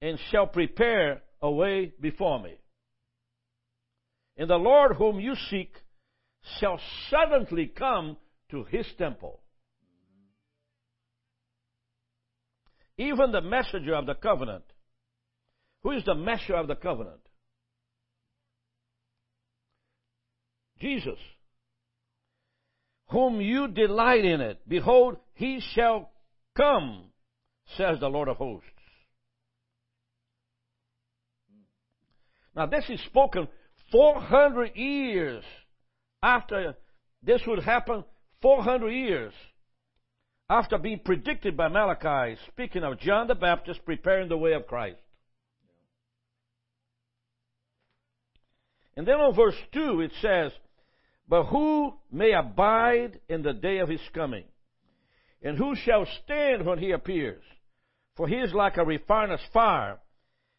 and 0.00 0.18
shall 0.30 0.46
prepare 0.46 1.20
a 1.42 1.50
way 1.50 1.92
before 2.00 2.42
me. 2.42 2.54
And 4.38 4.48
the 4.48 4.56
Lord 4.56 4.96
whom 4.96 5.20
you 5.20 5.34
seek 5.50 5.74
shall 6.58 6.80
suddenly 7.10 7.66
come 7.66 8.16
to 8.50 8.64
his 8.64 8.86
temple. 8.96 9.41
Even 13.02 13.32
the 13.32 13.40
messenger 13.40 13.94
of 13.94 14.06
the 14.06 14.14
covenant. 14.14 14.64
Who 15.82 15.92
is 15.92 16.04
the 16.04 16.14
messenger 16.14 16.56
of 16.56 16.68
the 16.68 16.76
covenant? 16.76 17.20
Jesus. 20.80 21.18
Whom 23.10 23.40
you 23.40 23.68
delight 23.68 24.24
in 24.24 24.40
it. 24.40 24.60
Behold, 24.66 25.16
he 25.34 25.60
shall 25.74 26.10
come, 26.56 27.04
says 27.76 27.98
the 28.00 28.08
Lord 28.08 28.28
of 28.28 28.36
hosts. 28.36 28.68
Now, 32.54 32.66
this 32.66 32.84
is 32.88 33.00
spoken 33.06 33.48
400 33.90 34.76
years 34.76 35.42
after 36.22 36.74
this 37.22 37.40
would 37.46 37.62
happen, 37.62 38.04
400 38.42 38.90
years 38.90 39.32
after 40.48 40.78
being 40.78 41.00
predicted 41.04 41.56
by 41.56 41.68
Malachi, 41.68 42.38
speaking 42.48 42.84
of 42.84 42.98
John 42.98 43.26
the 43.26 43.34
Baptist 43.34 43.84
preparing 43.84 44.28
the 44.28 44.36
way 44.36 44.52
of 44.52 44.66
Christ. 44.66 45.00
And 48.96 49.06
then 49.06 49.16
on 49.16 49.34
verse 49.34 49.56
2 49.72 50.00
it 50.00 50.12
says, 50.20 50.52
But 51.28 51.44
who 51.44 51.94
may 52.10 52.32
abide 52.32 53.20
in 53.28 53.42
the 53.42 53.54
day 53.54 53.78
of 53.78 53.88
his 53.88 54.00
coming? 54.14 54.44
And 55.42 55.56
who 55.56 55.74
shall 55.74 56.06
stand 56.24 56.66
when 56.66 56.78
he 56.78 56.92
appears? 56.92 57.42
For 58.16 58.28
he 58.28 58.36
is 58.36 58.52
like 58.52 58.76
a 58.76 58.84
refiner's 58.84 59.40
fire 59.52 59.98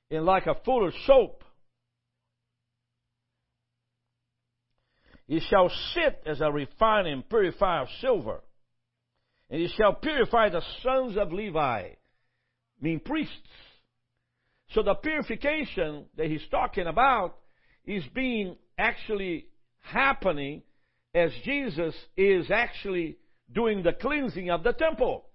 and 0.10 0.26
like 0.26 0.48
a 0.48 0.56
fuller's 0.66 0.96
soap. 1.06 1.44
He 5.28 5.40
shall 5.40 5.70
sit 5.94 6.22
as 6.26 6.42
a 6.42 6.52
refining 6.52 7.24
purifier 7.24 7.84
of 7.84 7.88
silver. 8.02 8.42
And 9.50 9.62
he 9.62 9.68
shall 9.78 9.94
purify 9.94 10.50
the 10.50 10.64
sons 10.82 11.18
of 11.18 11.32
Levi, 11.32 11.90
mean 12.82 13.00
priests. 13.00 13.34
So 14.72 14.82
the 14.82 14.96
purification 14.96 16.06
that 16.18 16.28
he's 16.28 16.46
talking 16.50 16.88
about 16.88 17.36
is 17.86 18.04
being 18.14 18.56
actually 18.78 19.48
happening 19.82 20.64
as 21.14 21.32
Jesus 21.44 21.94
is 22.18 22.50
actually 22.50 23.18
doing 23.52 23.84
the 23.84 23.94
cleansing 23.94 24.50
of 24.50 24.64
the 24.64 24.74
temple. 24.74 25.26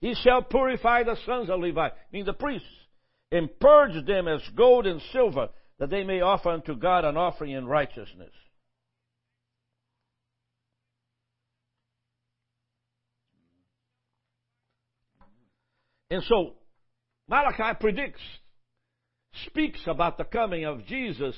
He 0.00 0.14
shall 0.22 0.42
purify 0.42 1.02
the 1.02 1.16
sons 1.26 1.48
of 1.50 1.60
Levi, 1.60 1.88
mean 2.12 2.24
the 2.24 2.32
priests, 2.32 2.66
and 3.30 3.48
purge 3.60 4.04
them 4.06 4.28
as 4.28 4.40
gold 4.56 4.86
and 4.86 5.00
silver, 5.12 5.48
that 5.78 5.90
they 5.90 6.04
may 6.04 6.20
offer 6.20 6.50
unto 6.50 6.76
God 6.76 7.04
an 7.04 7.16
offering 7.16 7.52
in 7.52 7.66
righteousness. 7.66 8.32
And 16.12 16.22
so, 16.24 16.52
Malachi 17.26 17.74
predicts, 17.80 18.20
speaks 19.46 19.80
about 19.86 20.18
the 20.18 20.24
coming 20.24 20.66
of 20.66 20.84
Jesus 20.84 21.34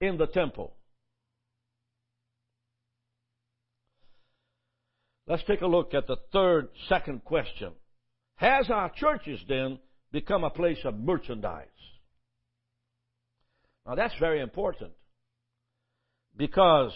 in 0.00 0.18
the 0.18 0.26
temple. 0.26 0.74
Let's 5.28 5.44
take 5.44 5.60
a 5.60 5.68
look 5.68 5.94
at 5.94 6.08
the 6.08 6.16
third, 6.32 6.70
second 6.88 7.24
question. 7.24 7.70
Has 8.34 8.68
our 8.68 8.90
churches 8.96 9.38
then 9.48 9.78
become 10.10 10.42
a 10.42 10.50
place 10.50 10.80
of 10.84 10.98
merchandise? 10.98 11.68
Now 13.86 13.94
that's 13.94 14.18
very 14.18 14.40
important 14.40 14.90
because 16.36 16.90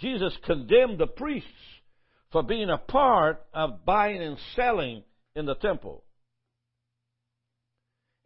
Jesus 0.00 0.36
condemned 0.44 0.98
the 0.98 1.06
priests 1.06 1.48
for 2.32 2.42
being 2.42 2.70
a 2.70 2.78
part 2.78 3.46
of 3.54 3.84
buying 3.84 4.20
and 4.20 4.36
selling 4.56 5.04
in 5.36 5.46
the 5.46 5.54
temple. 5.54 6.02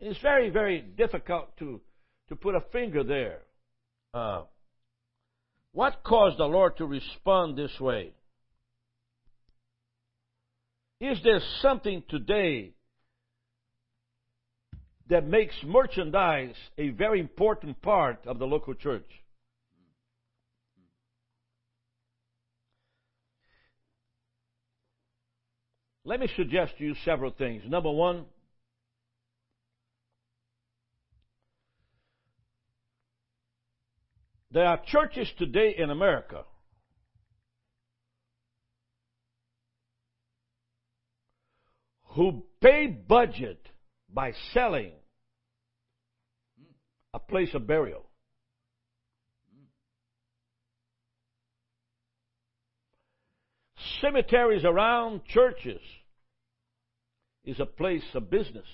It's 0.00 0.20
very, 0.20 0.48
very 0.48 0.80
difficult 0.80 1.56
to, 1.58 1.80
to 2.30 2.36
put 2.36 2.54
a 2.54 2.62
finger 2.72 3.04
there. 3.04 3.40
Uh, 4.14 4.42
what 5.72 6.02
caused 6.02 6.38
the 6.38 6.44
Lord 6.44 6.78
to 6.78 6.86
respond 6.86 7.56
this 7.56 7.78
way? 7.78 8.12
Is 11.00 11.18
there 11.22 11.40
something 11.60 12.02
today 12.08 12.72
that 15.08 15.26
makes 15.26 15.54
merchandise 15.64 16.54
a 16.78 16.90
very 16.90 17.20
important 17.20 17.80
part 17.82 18.26
of 18.26 18.38
the 18.38 18.46
local 18.46 18.74
church? 18.74 19.08
Let 26.04 26.20
me 26.20 26.28
suggest 26.36 26.72
to 26.78 26.84
you 26.84 26.94
several 27.04 27.30
things. 27.30 27.62
Number 27.68 27.90
one, 27.90 28.24
there 34.52 34.66
are 34.66 34.80
churches 34.86 35.28
today 35.38 35.74
in 35.76 35.90
America 35.90 36.44
who 42.14 42.42
pay 42.60 42.86
budget 42.88 43.64
by 44.12 44.32
selling 44.52 44.92
a 47.14 47.18
place 47.18 47.54
of 47.54 47.66
burial. 47.66 48.04
Cemeteries 54.00 54.64
around 54.64 55.24
churches 55.26 55.80
is 57.44 57.60
a 57.60 57.66
place 57.66 58.02
of 58.14 58.30
business. 58.30 58.66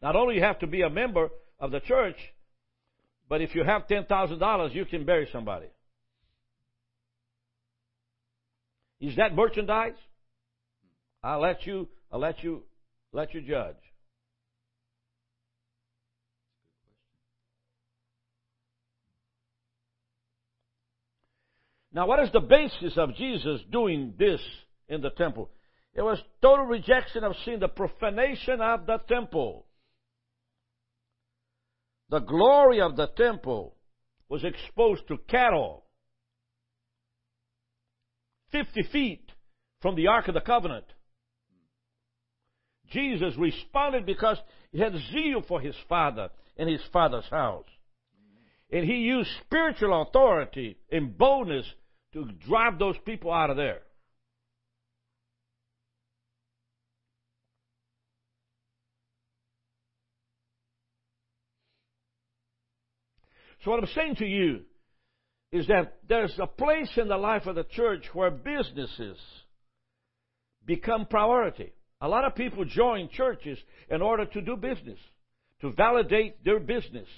Not 0.00 0.16
only 0.16 0.36
you 0.36 0.42
have 0.42 0.60
to 0.60 0.66
be 0.66 0.82
a 0.82 0.90
member 0.90 1.28
of 1.58 1.70
the 1.72 1.80
church, 1.80 2.16
but 3.28 3.40
if 3.40 3.54
you 3.54 3.62
have 3.62 3.86
$10,000, 3.86 4.74
you 4.74 4.84
can 4.84 5.04
bury 5.04 5.28
somebody. 5.32 5.66
Is 9.00 9.16
that 9.16 9.34
merchandise? 9.34 9.92
I'll 11.22 11.40
let 11.40 11.66
you, 11.66 11.88
I'll 12.10 12.20
let 12.20 12.42
you, 12.42 12.62
let 13.12 13.34
you 13.34 13.42
judge. 13.42 13.76
Now, 21.92 22.06
what 22.06 22.20
is 22.20 22.30
the 22.32 22.40
basis 22.40 22.96
of 22.96 23.14
Jesus 23.16 23.60
doing 23.70 24.14
this 24.18 24.40
in 24.88 25.00
the 25.00 25.10
temple? 25.10 25.50
It 25.94 26.02
was 26.02 26.18
total 26.40 26.66
rejection 26.66 27.24
of 27.24 27.34
sin, 27.44 27.60
the 27.60 27.68
profanation 27.68 28.60
of 28.60 28.86
the 28.86 28.98
temple. 29.08 29.66
The 32.10 32.20
glory 32.20 32.80
of 32.80 32.96
the 32.96 33.08
temple 33.08 33.74
was 34.28 34.44
exposed 34.44 35.06
to 35.08 35.18
cattle 35.28 35.84
50 38.52 38.82
feet 38.84 39.30
from 39.80 39.94
the 39.94 40.06
Ark 40.06 40.28
of 40.28 40.34
the 40.34 40.40
Covenant. 40.40 40.86
Jesus 42.90 43.34
responded 43.36 44.06
because 44.06 44.38
he 44.72 44.80
had 44.80 44.94
zeal 45.12 45.42
for 45.46 45.60
his 45.60 45.74
Father 45.88 46.30
and 46.56 46.68
his 46.68 46.80
Father's 46.92 47.28
house. 47.30 47.66
And 48.70 48.84
he 48.84 48.96
used 48.96 49.30
spiritual 49.46 50.02
authority 50.02 50.76
and 50.90 51.16
boldness 51.16 51.66
to 52.12 52.24
drive 52.46 52.78
those 52.78 52.96
people 53.04 53.32
out 53.32 53.50
of 53.50 53.56
there. 53.56 53.80
So, 63.64 63.70
what 63.70 63.80
I'm 63.80 63.88
saying 63.94 64.16
to 64.16 64.26
you 64.26 64.60
is 65.50 65.66
that 65.68 65.98
there's 66.08 66.34
a 66.40 66.46
place 66.46 66.90
in 66.96 67.08
the 67.08 67.16
life 67.16 67.46
of 67.46 67.54
the 67.54 67.64
church 67.64 68.04
where 68.12 68.30
businesses 68.30 69.16
become 70.64 71.06
priority. 71.06 71.72
A 72.00 72.08
lot 72.08 72.24
of 72.24 72.34
people 72.34 72.64
join 72.64 73.08
churches 73.08 73.58
in 73.90 74.02
order 74.02 74.26
to 74.26 74.40
do 74.40 74.56
business, 74.56 74.98
to 75.62 75.72
validate 75.72 76.44
their 76.44 76.60
business, 76.60 77.08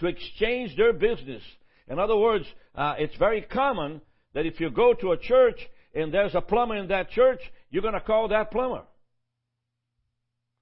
to 0.00 0.06
exchange 0.06 0.76
their 0.76 0.92
business. 0.92 1.42
In 1.88 1.98
other 1.98 2.16
words, 2.16 2.46
uh, 2.74 2.94
it's 2.98 3.16
very 3.16 3.42
common 3.42 4.00
that 4.32 4.46
if 4.46 4.58
you 4.58 4.70
go 4.70 4.94
to 4.94 5.12
a 5.12 5.18
church 5.18 5.58
and 5.94 6.12
there's 6.12 6.34
a 6.34 6.40
plumber 6.40 6.76
in 6.76 6.88
that 6.88 7.10
church, 7.10 7.40
you're 7.70 7.82
going 7.82 7.94
to 7.94 8.00
call 8.00 8.28
that 8.28 8.50
plumber. 8.50 8.82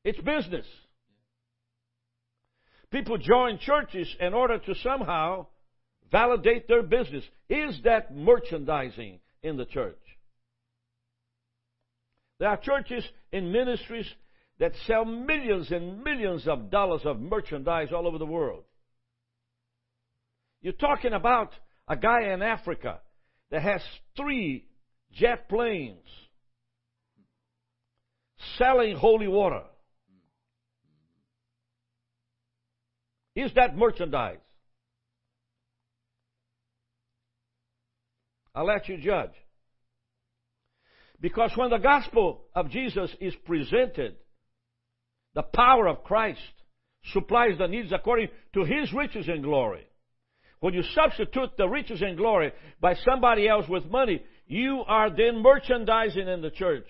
It's 0.04 0.20
business. 0.20 0.66
People 2.92 3.16
join 3.16 3.58
churches 3.58 4.14
in 4.20 4.34
order 4.34 4.58
to 4.58 4.74
somehow 4.82 5.46
validate 6.12 6.68
their 6.68 6.82
business. 6.82 7.24
Is 7.48 7.80
that 7.84 8.14
merchandising 8.14 9.18
in 9.42 9.56
the 9.56 9.64
church? 9.64 9.98
There 12.38 12.50
are 12.50 12.58
churches 12.58 13.04
and 13.32 13.50
ministries 13.50 14.06
that 14.58 14.72
sell 14.86 15.06
millions 15.06 15.70
and 15.70 16.04
millions 16.04 16.46
of 16.46 16.70
dollars 16.70 17.00
of 17.04 17.18
merchandise 17.18 17.88
all 17.94 18.06
over 18.06 18.18
the 18.18 18.26
world. 18.26 18.64
You're 20.60 20.74
talking 20.74 21.14
about 21.14 21.52
a 21.88 21.96
guy 21.96 22.32
in 22.32 22.42
Africa 22.42 23.00
that 23.50 23.62
has 23.62 23.80
three 24.16 24.66
jet 25.12 25.48
planes 25.48 26.06
selling 28.58 28.96
holy 28.96 29.28
water. 29.28 29.62
Is 33.34 33.52
that 33.54 33.76
merchandise? 33.76 34.38
I'll 38.54 38.66
let 38.66 38.88
you 38.88 38.98
judge. 38.98 39.30
Because 41.20 41.52
when 41.56 41.70
the 41.70 41.78
gospel 41.78 42.42
of 42.54 42.70
Jesus 42.70 43.10
is 43.20 43.34
presented, 43.46 44.16
the 45.34 45.42
power 45.42 45.86
of 45.86 46.04
Christ 46.04 46.40
supplies 47.12 47.56
the 47.58 47.68
needs 47.68 47.92
according 47.92 48.28
to 48.54 48.64
his 48.64 48.92
riches 48.92 49.28
and 49.28 49.42
glory. 49.42 49.86
When 50.60 50.74
you 50.74 50.82
substitute 50.94 51.56
the 51.56 51.68
riches 51.68 52.02
and 52.02 52.16
glory 52.16 52.52
by 52.80 52.94
somebody 52.94 53.48
else 53.48 53.66
with 53.68 53.86
money, 53.86 54.22
you 54.46 54.84
are 54.86 55.10
then 55.10 55.42
merchandising 55.42 56.28
in 56.28 56.42
the 56.42 56.50
church. 56.50 56.86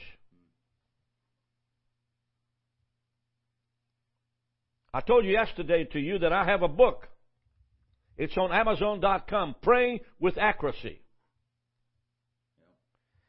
I 4.95 5.01
told 5.01 5.25
you 5.25 5.33
yesterday 5.33 5.85
to 5.93 5.99
you 5.99 6.19
that 6.19 6.33
I 6.33 6.45
have 6.45 6.63
a 6.63 6.69
book. 6.69 7.09
It's 8.19 8.37
on 8.37 8.53
Amazon.com, 8.53 9.57
Praying 9.63 10.01
with 10.21 10.37
Accuracy. 10.37 11.01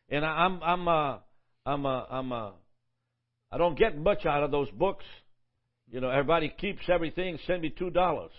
And 0.09 0.25
I, 0.25 0.29
I'm, 0.29 0.61
I'm, 0.61 0.87
uh, 0.87 1.17
I'm, 1.65 1.85
uh, 1.85 2.03
I'm, 2.09 2.31
uh, 2.33 2.51
I 3.51 3.57
don't 3.57 3.77
get 3.77 3.97
much 3.97 4.25
out 4.25 4.43
of 4.43 4.51
those 4.51 4.69
books. 4.71 5.05
You 5.89 6.01
know, 6.01 6.09
everybody 6.09 6.49
keeps 6.49 6.81
everything. 6.89 7.39
Send 7.47 7.61
me 7.61 7.69
two 7.69 7.91
dollars. 7.91 8.31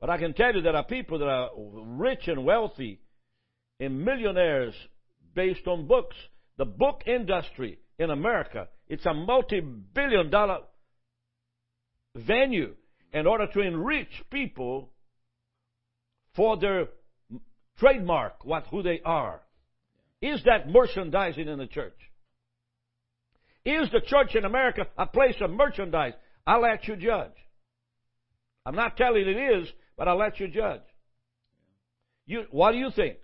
But 0.00 0.10
I 0.10 0.18
can 0.18 0.32
tell 0.32 0.54
you 0.54 0.62
there 0.62 0.76
are 0.76 0.84
people 0.84 1.18
that 1.18 1.28
are 1.28 1.50
rich 1.56 2.26
and 2.26 2.44
wealthy 2.44 3.00
and 3.78 4.04
millionaires 4.04 4.74
based 5.34 5.66
on 5.66 5.86
books. 5.86 6.16
The 6.56 6.64
book 6.64 7.02
industry 7.06 7.78
in 7.98 8.10
America, 8.10 8.68
it's 8.88 9.06
a 9.06 9.14
multi-billion 9.14 10.30
dollar 10.30 10.58
venue 12.26 12.74
in 13.12 13.26
order 13.26 13.46
to 13.46 13.60
enrich 13.60 14.10
people 14.30 14.90
for 16.34 16.56
their 16.56 16.88
trademark, 17.78 18.44
what 18.44 18.66
who 18.70 18.82
they 18.82 19.00
are. 19.04 19.40
Is 20.20 20.42
that 20.44 20.68
merchandising 20.68 21.48
in 21.48 21.58
the 21.58 21.66
church? 21.66 21.98
Is 23.64 23.90
the 23.90 24.00
church 24.00 24.34
in 24.34 24.44
America 24.44 24.86
a 24.96 25.06
place 25.06 25.36
of 25.40 25.50
merchandise? 25.50 26.14
I'll 26.46 26.62
let 26.62 26.86
you 26.88 26.96
judge. 26.96 27.32
I'm 28.64 28.74
not 28.74 28.96
telling 28.96 29.26
it 29.28 29.60
is, 29.60 29.68
but 29.96 30.08
I'll 30.08 30.18
let 30.18 30.40
you 30.40 30.48
judge. 30.48 30.82
You, 32.26 32.44
what 32.50 32.72
do 32.72 32.78
you 32.78 32.90
think? 32.94 33.16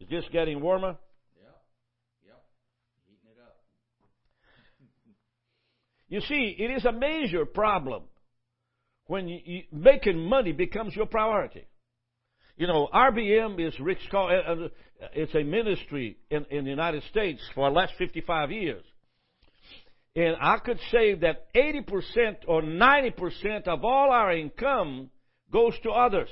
Is 0.00 0.08
this 0.08 0.24
getting 0.32 0.60
warmer? 0.60 0.96
Yep. 1.40 1.62
Yep. 2.26 2.44
Heating 3.06 3.30
it 3.30 3.40
up. 3.40 3.58
You 6.12 6.20
see, 6.20 6.54
it 6.58 6.70
is 6.70 6.84
a 6.84 6.92
major 6.92 7.46
problem 7.46 8.02
when 9.06 9.28
you, 9.28 9.40
you, 9.46 9.62
making 9.72 10.18
money 10.18 10.52
becomes 10.52 10.94
your 10.94 11.06
priority. 11.06 11.64
You 12.58 12.66
know, 12.66 12.86
RBM 12.92 13.58
is 13.66 13.80
Rick 13.80 13.96
Scott. 14.08 14.30
Uh, 14.30 14.52
uh, 14.52 14.68
it's 15.14 15.34
a 15.34 15.42
ministry 15.42 16.18
in, 16.28 16.44
in 16.50 16.64
the 16.64 16.70
United 16.70 17.02
States 17.04 17.40
for 17.54 17.70
the 17.70 17.74
last 17.74 17.94
55 17.96 18.50
years. 18.50 18.84
And 20.14 20.36
I 20.38 20.58
could 20.58 20.78
say 20.90 21.14
that 21.14 21.50
80% 21.54 22.40
or 22.46 22.60
90% 22.60 23.66
of 23.66 23.82
all 23.82 24.10
our 24.10 24.36
income 24.36 25.08
goes 25.50 25.72
to 25.82 25.92
others. 25.92 26.28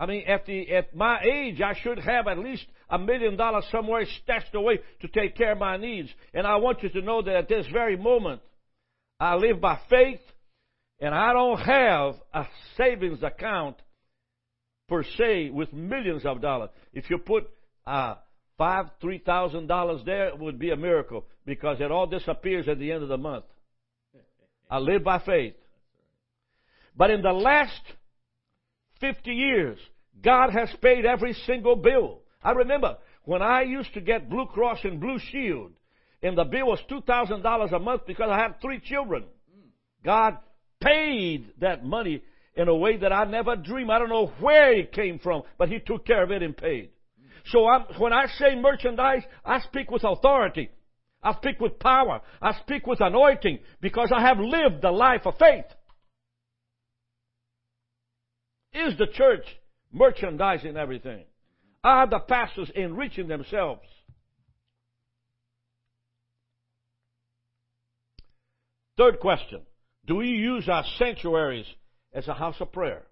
I 0.00 0.06
mean, 0.06 0.24
at 0.26 0.46
the 0.46 0.66
at 0.72 0.96
my 0.96 1.20
age, 1.22 1.60
I 1.60 1.74
should 1.82 1.98
have 1.98 2.26
at 2.26 2.38
least 2.38 2.64
a 2.88 2.98
million 2.98 3.36
dollars 3.36 3.66
somewhere 3.70 4.06
stashed 4.22 4.54
away 4.54 4.78
to 5.02 5.08
take 5.08 5.36
care 5.36 5.52
of 5.52 5.58
my 5.58 5.76
needs. 5.76 6.08
And 6.32 6.46
I 6.46 6.56
want 6.56 6.82
you 6.82 6.88
to 6.88 7.02
know 7.02 7.20
that 7.20 7.36
at 7.36 7.48
this 7.50 7.66
very 7.70 7.98
moment, 7.98 8.40
I 9.20 9.34
live 9.34 9.60
by 9.60 9.78
faith, 9.90 10.20
and 11.00 11.14
I 11.14 11.34
don't 11.34 11.58
have 11.58 12.14
a 12.32 12.46
savings 12.78 13.22
account 13.22 13.76
per 14.88 15.04
se 15.04 15.50
with 15.50 15.70
millions 15.74 16.24
of 16.24 16.40
dollars. 16.40 16.70
If 16.94 17.10
you 17.10 17.18
put 17.18 17.50
uh, 17.86 18.14
five, 18.56 18.86
three 19.02 19.18
thousand 19.18 19.66
dollars 19.66 20.00
there, 20.06 20.28
it 20.28 20.38
would 20.38 20.58
be 20.58 20.70
a 20.70 20.76
miracle 20.76 21.26
because 21.44 21.78
it 21.78 21.90
all 21.90 22.06
disappears 22.06 22.68
at 22.68 22.78
the 22.78 22.90
end 22.90 23.02
of 23.02 23.10
the 23.10 23.18
month. 23.18 23.44
I 24.70 24.78
live 24.78 25.04
by 25.04 25.18
faith. 25.18 25.56
But 26.96 27.10
in 27.10 27.20
the 27.20 27.32
last 27.32 27.82
50 29.00 29.30
years, 29.30 29.78
God 30.22 30.50
has 30.50 30.70
paid 30.82 31.04
every 31.04 31.32
single 31.46 31.76
bill. 31.76 32.20
I 32.42 32.52
remember 32.52 32.96
when 33.24 33.42
I 33.42 33.62
used 33.62 33.94
to 33.94 34.00
get 34.00 34.30
Blue 34.30 34.46
Cross 34.46 34.80
and 34.84 35.00
Blue 35.00 35.18
Shield, 35.30 35.72
and 36.22 36.36
the 36.36 36.44
bill 36.44 36.66
was 36.66 36.80
$2,000 36.90 37.72
a 37.72 37.78
month 37.78 38.02
because 38.06 38.28
I 38.30 38.38
had 38.38 38.60
three 38.60 38.80
children. 38.80 39.24
God 40.04 40.38
paid 40.80 41.52
that 41.60 41.84
money 41.84 42.22
in 42.54 42.68
a 42.68 42.74
way 42.74 42.96
that 42.98 43.12
I 43.12 43.24
never 43.24 43.56
dreamed. 43.56 43.90
I 43.90 43.98
don't 43.98 44.08
know 44.08 44.32
where 44.40 44.72
it 44.72 44.92
came 44.92 45.18
from, 45.18 45.42
but 45.58 45.68
He 45.68 45.78
took 45.78 46.06
care 46.06 46.22
of 46.22 46.30
it 46.30 46.42
and 46.42 46.56
paid. 46.56 46.90
So 47.46 47.66
I'm, 47.66 47.84
when 47.98 48.12
I 48.12 48.26
say 48.38 48.54
merchandise, 48.54 49.22
I 49.44 49.60
speak 49.60 49.90
with 49.90 50.04
authority. 50.04 50.70
I 51.22 51.34
speak 51.34 51.60
with 51.60 51.78
power. 51.78 52.20
I 52.40 52.58
speak 52.60 52.86
with 52.86 53.00
anointing 53.00 53.58
because 53.80 54.10
I 54.14 54.20
have 54.22 54.38
lived 54.38 54.82
the 54.82 54.90
life 54.90 55.22
of 55.26 55.36
faith. 55.38 55.66
Is 58.72 58.96
the 58.98 59.06
church 59.06 59.44
merchandising 59.92 60.76
everything? 60.76 61.24
Are 61.82 62.08
the 62.08 62.20
pastors 62.20 62.70
enriching 62.74 63.28
themselves? 63.28 63.82
Third 68.96 69.18
question 69.18 69.62
Do 70.06 70.16
we 70.16 70.28
use 70.28 70.68
our 70.68 70.84
sanctuaries 70.98 71.66
as 72.12 72.28
a 72.28 72.34
house 72.34 72.56
of 72.60 72.70
prayer? 72.70 73.02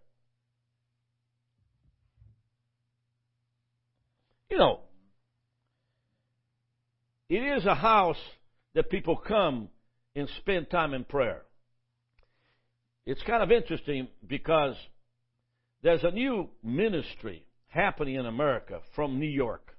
You 4.51 4.59
know, 4.59 4.81
it 7.29 7.59
is 7.59 7.67
a 7.67 7.75
house 7.75 8.21
that 8.75 8.91
people 8.91 9.17
come 9.17 9.69
and 10.15 10.29
spend 10.39 10.71
time 10.71 10.95
in 10.95 11.05
prayer. 11.05 11.43
It's 13.07 13.23
kind 13.23 13.43
of 13.43 13.51
interesting 13.51 14.09
because 14.27 14.75
there's 15.83 16.05
a 16.05 16.11
new 16.11 16.49
ministry 16.63 17.45
happening 17.69 18.17
in 18.17 18.27
America 18.27 18.81
from 18.95 19.19
New 19.19 19.29
York. 19.29 19.75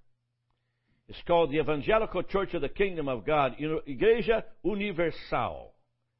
It's 1.07 1.21
called 1.25 1.51
the 1.51 1.59
Evangelical 1.59 2.23
Church 2.23 2.53
of 2.53 2.61
the 2.61 2.69
Kingdom 2.69 3.07
of 3.07 3.25
God, 3.25 3.55
Igreja 3.59 4.43
Universal. 4.63 5.73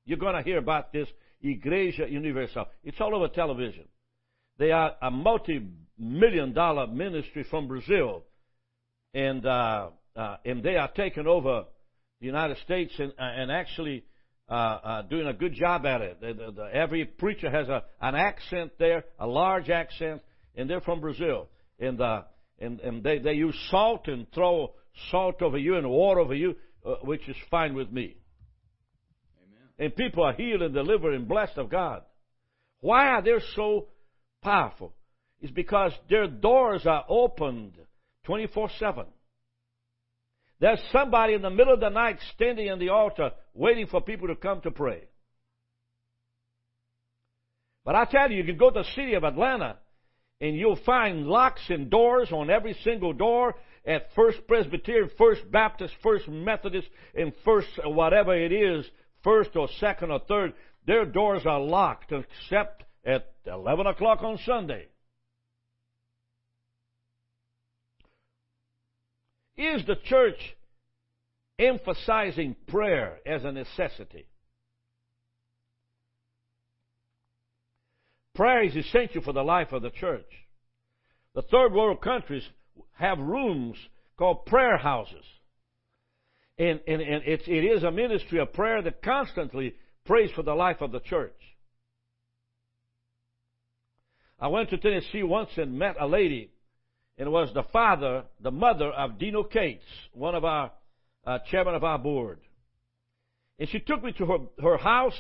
You're 0.06 0.18
going 0.18 0.36
to 0.36 0.42
hear 0.42 0.58
about 0.58 0.92
this 0.92 1.08
Igreja 1.44 2.12
Universal. 2.12 2.66
It's 2.84 3.00
all 3.00 3.16
over 3.16 3.28
television. 3.28 3.86
They 4.58 4.72
are 4.72 4.96
a 5.02 5.12
multi-million 5.12 6.54
dollar 6.54 6.88
ministry 6.88 7.46
from 7.50 7.68
Brazil, 7.68 8.24
and 9.14 9.46
uh, 9.46 9.90
uh, 10.16 10.38
and 10.44 10.64
they 10.64 10.76
are 10.76 10.90
taking 10.90 11.28
over 11.28 11.66
the 12.20 12.26
United 12.26 12.58
States 12.66 12.92
and, 12.98 13.12
uh, 13.12 13.24
and 13.24 13.52
actually 13.52 14.04
uh, 14.50 14.54
uh, 14.54 15.02
doing 15.04 15.28
a 15.28 15.34
good 15.34 15.54
job 15.54 15.86
at 15.86 16.02
it. 16.02 16.20
The, 16.22 16.34
the, 16.34 16.52
the, 16.52 16.70
every 16.74 17.06
preacher 17.06 17.52
has 17.52 17.68
a, 17.70 17.84
an 18.02 18.16
accent 18.16 18.72
there, 18.80 19.06
a 19.20 19.28
large 19.28 19.70
accent, 19.70 20.22
and 20.56 20.70
they're 20.70 20.82
from 20.82 21.02
Brazil. 21.02 21.48
And, 21.80 22.02
uh, 22.02 22.24
and, 22.60 22.80
and 22.80 23.04
they, 23.04 23.20
they 23.20 23.34
use 23.34 23.56
salt 23.70 24.08
and 24.08 24.26
throw 24.34 24.74
salt 25.12 25.42
over 25.42 25.58
you 25.58 25.76
and 25.78 25.88
water 25.90 26.20
over 26.20 26.34
you, 26.34 26.56
uh, 26.86 26.96
which 27.04 27.28
is 27.30 27.36
fine 27.52 27.76
with 27.76 27.92
me. 27.92 28.18
Amen. 29.44 29.68
And 29.78 29.96
people 29.96 30.24
are 30.24 30.34
healed 30.34 30.62
and 30.62 30.74
delivered 30.74 31.14
and 31.14 31.28
blessed 31.28 31.58
of 31.58 31.70
God. 31.70 32.02
Why 32.82 33.08
are 33.10 33.22
they 33.22 33.36
so 33.56 33.88
powerful? 34.42 34.94
It's 35.42 35.52
because 35.52 35.94
their 36.10 36.28
doors 36.28 36.86
are 36.86 37.06
opened 37.08 37.74
24 38.26 38.70
7. 38.80 39.06
There's 40.60 40.82
somebody 40.92 41.34
in 41.34 41.42
the 41.42 41.50
middle 41.50 41.74
of 41.74 41.80
the 41.80 41.90
night 41.90 42.18
standing 42.36 42.68
in 42.68 42.80
the 42.80 42.90
altar 42.90 43.32
waiting 43.54 43.88
for 43.88 44.02
people 44.02 44.28
to 44.28 44.36
come 44.36 44.62
to 44.62 44.72
pray. 44.72 45.04
But 47.86 47.96
I 47.96 48.06
tell 48.06 48.30
you, 48.30 48.38
you 48.38 48.44
can 48.44 48.58
go 48.58 48.70
to 48.70 48.80
the 48.82 48.96
city 48.96 49.14
of 49.14 49.24
Atlanta 49.24 49.78
and 50.42 50.56
you'll 50.56 50.80
find 50.86 51.28
locks 51.28 51.62
and 51.70 51.90
doors 51.90 52.32
on 52.32 52.50
every 52.50 52.74
single 52.84 53.14
door 53.14 53.56
at 53.86 54.14
First 54.16 54.46
Presbyterian, 54.48 55.10
First 55.18 55.50
Baptist, 55.50 55.94
First 56.04 56.28
Methodist, 56.28 56.88
and 57.16 57.34
First 57.44 57.68
whatever 57.84 58.36
it 58.36 58.52
is, 58.52 58.86
first 59.24 59.56
or 59.56 59.68
second 59.80 60.12
or 60.12 60.20
third. 60.20 60.54
Their 60.86 61.06
doors 61.06 61.46
are 61.46 61.60
locked 61.60 62.12
except 62.12 62.84
at 63.06 63.32
11 63.46 63.88
o'clock 63.88 64.22
on 64.24 64.38
Sunday. 64.46 64.88
Is 69.60 69.86
the 69.86 69.98
church 70.06 70.40
emphasizing 71.60 72.56
prayer 72.68 73.18
as 73.26 73.44
a 73.44 73.52
necessity? 73.52 74.26
Prayer 78.34 78.64
is 78.64 78.74
essential 78.74 79.22
for 79.22 79.34
the 79.34 79.44
life 79.44 79.74
of 79.74 79.82
the 79.82 79.90
church. 79.90 80.30
The 81.36 81.42
third 81.42 81.74
world 81.74 82.00
countries 82.02 82.48
have 82.94 83.20
rooms 83.20 83.76
called 84.18 84.46
prayer 84.46 84.78
houses. 84.78 85.26
And, 86.58 86.80
and, 86.88 87.02
and 87.02 87.24
it 87.26 87.50
is 87.50 87.84
a 87.84 87.92
ministry 87.92 88.40
of 88.40 88.54
prayer 88.54 88.82
that 88.82 89.04
constantly 89.04 89.76
prays 90.06 90.32
for 90.34 90.44
the 90.44 90.56
life 90.56 90.80
of 90.80 90.94
the 90.94 91.02
church. 91.02 91.36
I 94.40 94.48
went 94.48 94.70
to 94.70 94.78
Tennessee 94.78 95.24
once 95.24 95.50
and 95.58 95.78
met 95.78 95.98
a 96.00 96.08
lady 96.08 96.50
it 97.28 97.32
was 97.32 97.54
the 97.54 97.64
father, 97.74 98.24
the 98.40 98.52
mother 98.52 98.90
of 98.90 99.20
Dino 99.20 99.44
Cates, 99.44 99.84
one 100.14 100.36
of 100.36 100.46
our 100.46 100.72
uh, 101.28 101.40
chairman 101.52 101.76
of 101.76 101.84
our 101.84 102.00
board. 102.00 102.40
And 103.60 103.68
she 103.70 103.80
took 103.80 104.02
me 104.02 104.14
to 104.14 104.26
her, 104.26 104.38
her 104.62 104.78
house 104.78 105.20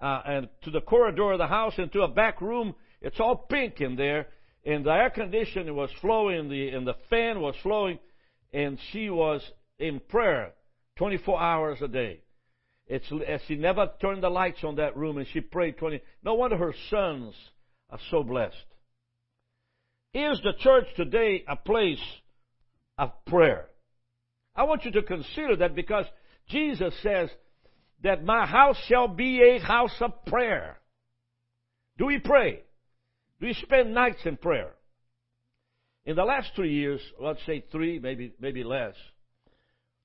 uh, 0.00 0.22
and 0.24 0.48
to 0.62 0.70
the 0.70 0.80
corridor 0.80 1.32
of 1.32 1.38
the 1.38 1.48
house 1.48 1.74
and 1.76 1.92
to 1.92 2.02
a 2.02 2.08
back 2.08 2.40
room. 2.40 2.76
It's 3.02 3.18
all 3.18 3.36
pink 3.36 3.80
in 3.80 3.96
there, 3.96 4.28
and 4.64 4.84
the 4.84 4.90
air 4.90 5.10
conditioning 5.10 5.74
was 5.74 5.90
flowing, 6.00 6.48
the 6.48 6.68
and 6.68 6.86
the 6.86 6.96
fan 7.08 7.40
was 7.40 7.56
flowing, 7.62 7.98
and 8.52 8.78
she 8.92 9.10
was 9.10 9.42
in 9.78 10.00
prayer 10.08 10.52
24 10.98 11.40
hours 11.40 11.78
a 11.82 11.88
day. 11.88 12.20
It's 12.86 13.06
she 13.46 13.56
never 13.56 13.90
turned 14.00 14.22
the 14.22 14.28
lights 14.28 14.62
on 14.62 14.76
that 14.76 14.96
room, 14.96 15.18
and 15.18 15.26
she 15.32 15.40
prayed 15.40 15.78
20. 15.78 16.00
No 16.22 16.34
wonder 16.34 16.56
her 16.56 16.74
sons 16.90 17.34
are 17.88 17.98
so 18.10 18.22
blessed. 18.22 18.56
Is 20.12 20.40
the 20.42 20.52
church 20.58 20.86
today 20.96 21.44
a 21.46 21.56
place 21.56 22.02
of 22.98 23.12
prayer? 23.26 23.66
I 24.56 24.64
want 24.64 24.84
you 24.84 24.90
to 24.92 25.02
consider 25.02 25.56
that 25.56 25.74
because 25.74 26.06
Jesus 26.48 26.92
says 27.02 27.30
that 28.02 28.24
my 28.24 28.46
house 28.46 28.76
shall 28.88 29.08
be 29.08 29.40
a 29.42 29.60
house 29.60 29.94
of 30.00 30.24
prayer. 30.26 30.78
Do 31.96 32.06
we 32.06 32.18
pray? 32.18 32.62
Do 33.40 33.46
we 33.46 33.54
spend 33.54 33.94
nights 33.94 34.20
in 34.24 34.36
prayer? 34.36 34.72
In 36.04 36.16
the 36.16 36.24
last 36.24 36.50
three 36.56 36.74
years, 36.74 37.00
let's 37.20 37.44
say 37.46 37.64
three, 37.70 37.98
maybe 37.98 38.32
maybe 38.40 38.64
less, 38.64 38.94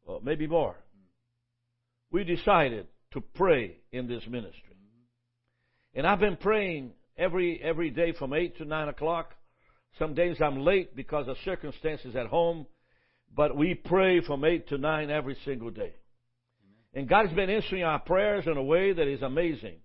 or 0.06 0.20
maybe 0.22 0.46
more, 0.46 0.76
we 2.12 2.24
decided 2.24 2.88
to 3.14 3.22
pray 3.22 3.78
in 3.92 4.08
this 4.08 4.24
ministry. 4.28 4.78
And 5.94 6.06
I've 6.06 6.20
been 6.20 6.38
praying 6.38 6.92
every 7.18 7.60
every 7.64 7.90
day 7.90 8.12
from 8.12 8.34
eight 8.34 8.58
to 8.58 8.66
nine 8.66 8.90
o'clock. 8.90 9.34
Some 9.98 10.14
days 10.14 10.38
I'm 10.42 10.60
late 10.60 10.96
because 10.96 11.28
of 11.28 11.38
circumstances 11.46 12.16
at 12.16 12.28
home, 12.28 12.66
but 13.36 13.56
we 13.56 13.74
pray 13.74 14.22
from 14.22 14.44
eight 14.44 14.68
to 14.70 14.78
nine 14.78 15.10
every 15.10 15.38
single 15.46 15.72
day. 15.72 15.94
And 16.94 17.08
God 17.08 17.28
has 17.28 17.36
been 17.36 17.50
answering 17.50 17.84
our 17.84 18.00
prayers 18.00 18.46
in 18.48 18.58
a 18.58 18.64
way 18.64 18.94
that 18.94 19.08
is 19.08 19.22
amazing. 19.22 19.78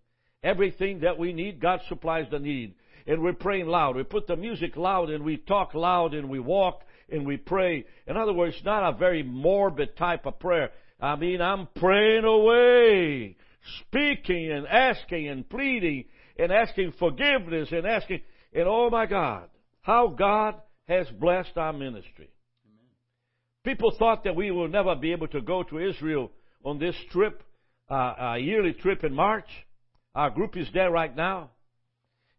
Everything 0.42 1.00
that 1.00 1.18
we 1.18 1.32
need, 1.32 1.60
God 1.60 1.80
supplies 1.88 2.26
the 2.30 2.38
need. 2.38 2.74
And 3.06 3.22
we're 3.22 3.32
praying 3.32 3.66
loud. 3.66 3.96
We 3.96 4.04
put 4.04 4.26
the 4.26 4.36
music 4.36 4.76
loud 4.76 5.10
and 5.10 5.24
we 5.24 5.36
talk 5.36 5.74
loud 5.74 6.14
and 6.14 6.28
we 6.28 6.38
walk 6.38 6.82
and 7.10 7.26
we 7.26 7.36
pray. 7.36 7.84
In 8.06 8.16
other 8.16 8.32
words, 8.32 8.56
not 8.64 8.88
a 8.88 8.96
very 8.96 9.22
morbid 9.22 9.96
type 9.96 10.26
of 10.26 10.38
prayer. 10.38 10.70
I 11.00 11.16
mean, 11.16 11.40
I'm 11.40 11.66
praying 11.74 12.24
away, 12.24 13.36
speaking 13.80 14.52
and 14.52 14.66
asking 14.66 15.28
and 15.28 15.48
pleading 15.48 16.04
and 16.38 16.52
asking 16.52 16.92
forgiveness 16.98 17.70
and 17.72 17.86
asking, 17.86 18.22
and 18.52 18.68
oh 18.68 18.90
my 18.90 19.06
God, 19.06 19.48
how 19.82 20.08
God 20.08 20.54
has 20.88 21.06
blessed 21.08 21.56
our 21.56 21.72
ministry. 21.72 22.30
People 23.64 23.94
thought 23.98 24.24
that 24.24 24.36
we 24.36 24.50
will 24.50 24.68
never 24.68 24.94
be 24.94 25.12
able 25.12 25.28
to 25.28 25.40
go 25.40 25.62
to 25.64 25.78
Israel 25.78 26.30
on 26.64 26.78
this 26.78 26.96
trip, 27.12 27.42
uh, 27.90 28.14
a 28.34 28.38
yearly 28.38 28.72
trip 28.72 29.04
in 29.04 29.14
March. 29.14 29.48
Our 30.14 30.30
group 30.30 30.56
is 30.56 30.66
there 30.72 30.90
right 30.90 31.14
now, 31.14 31.50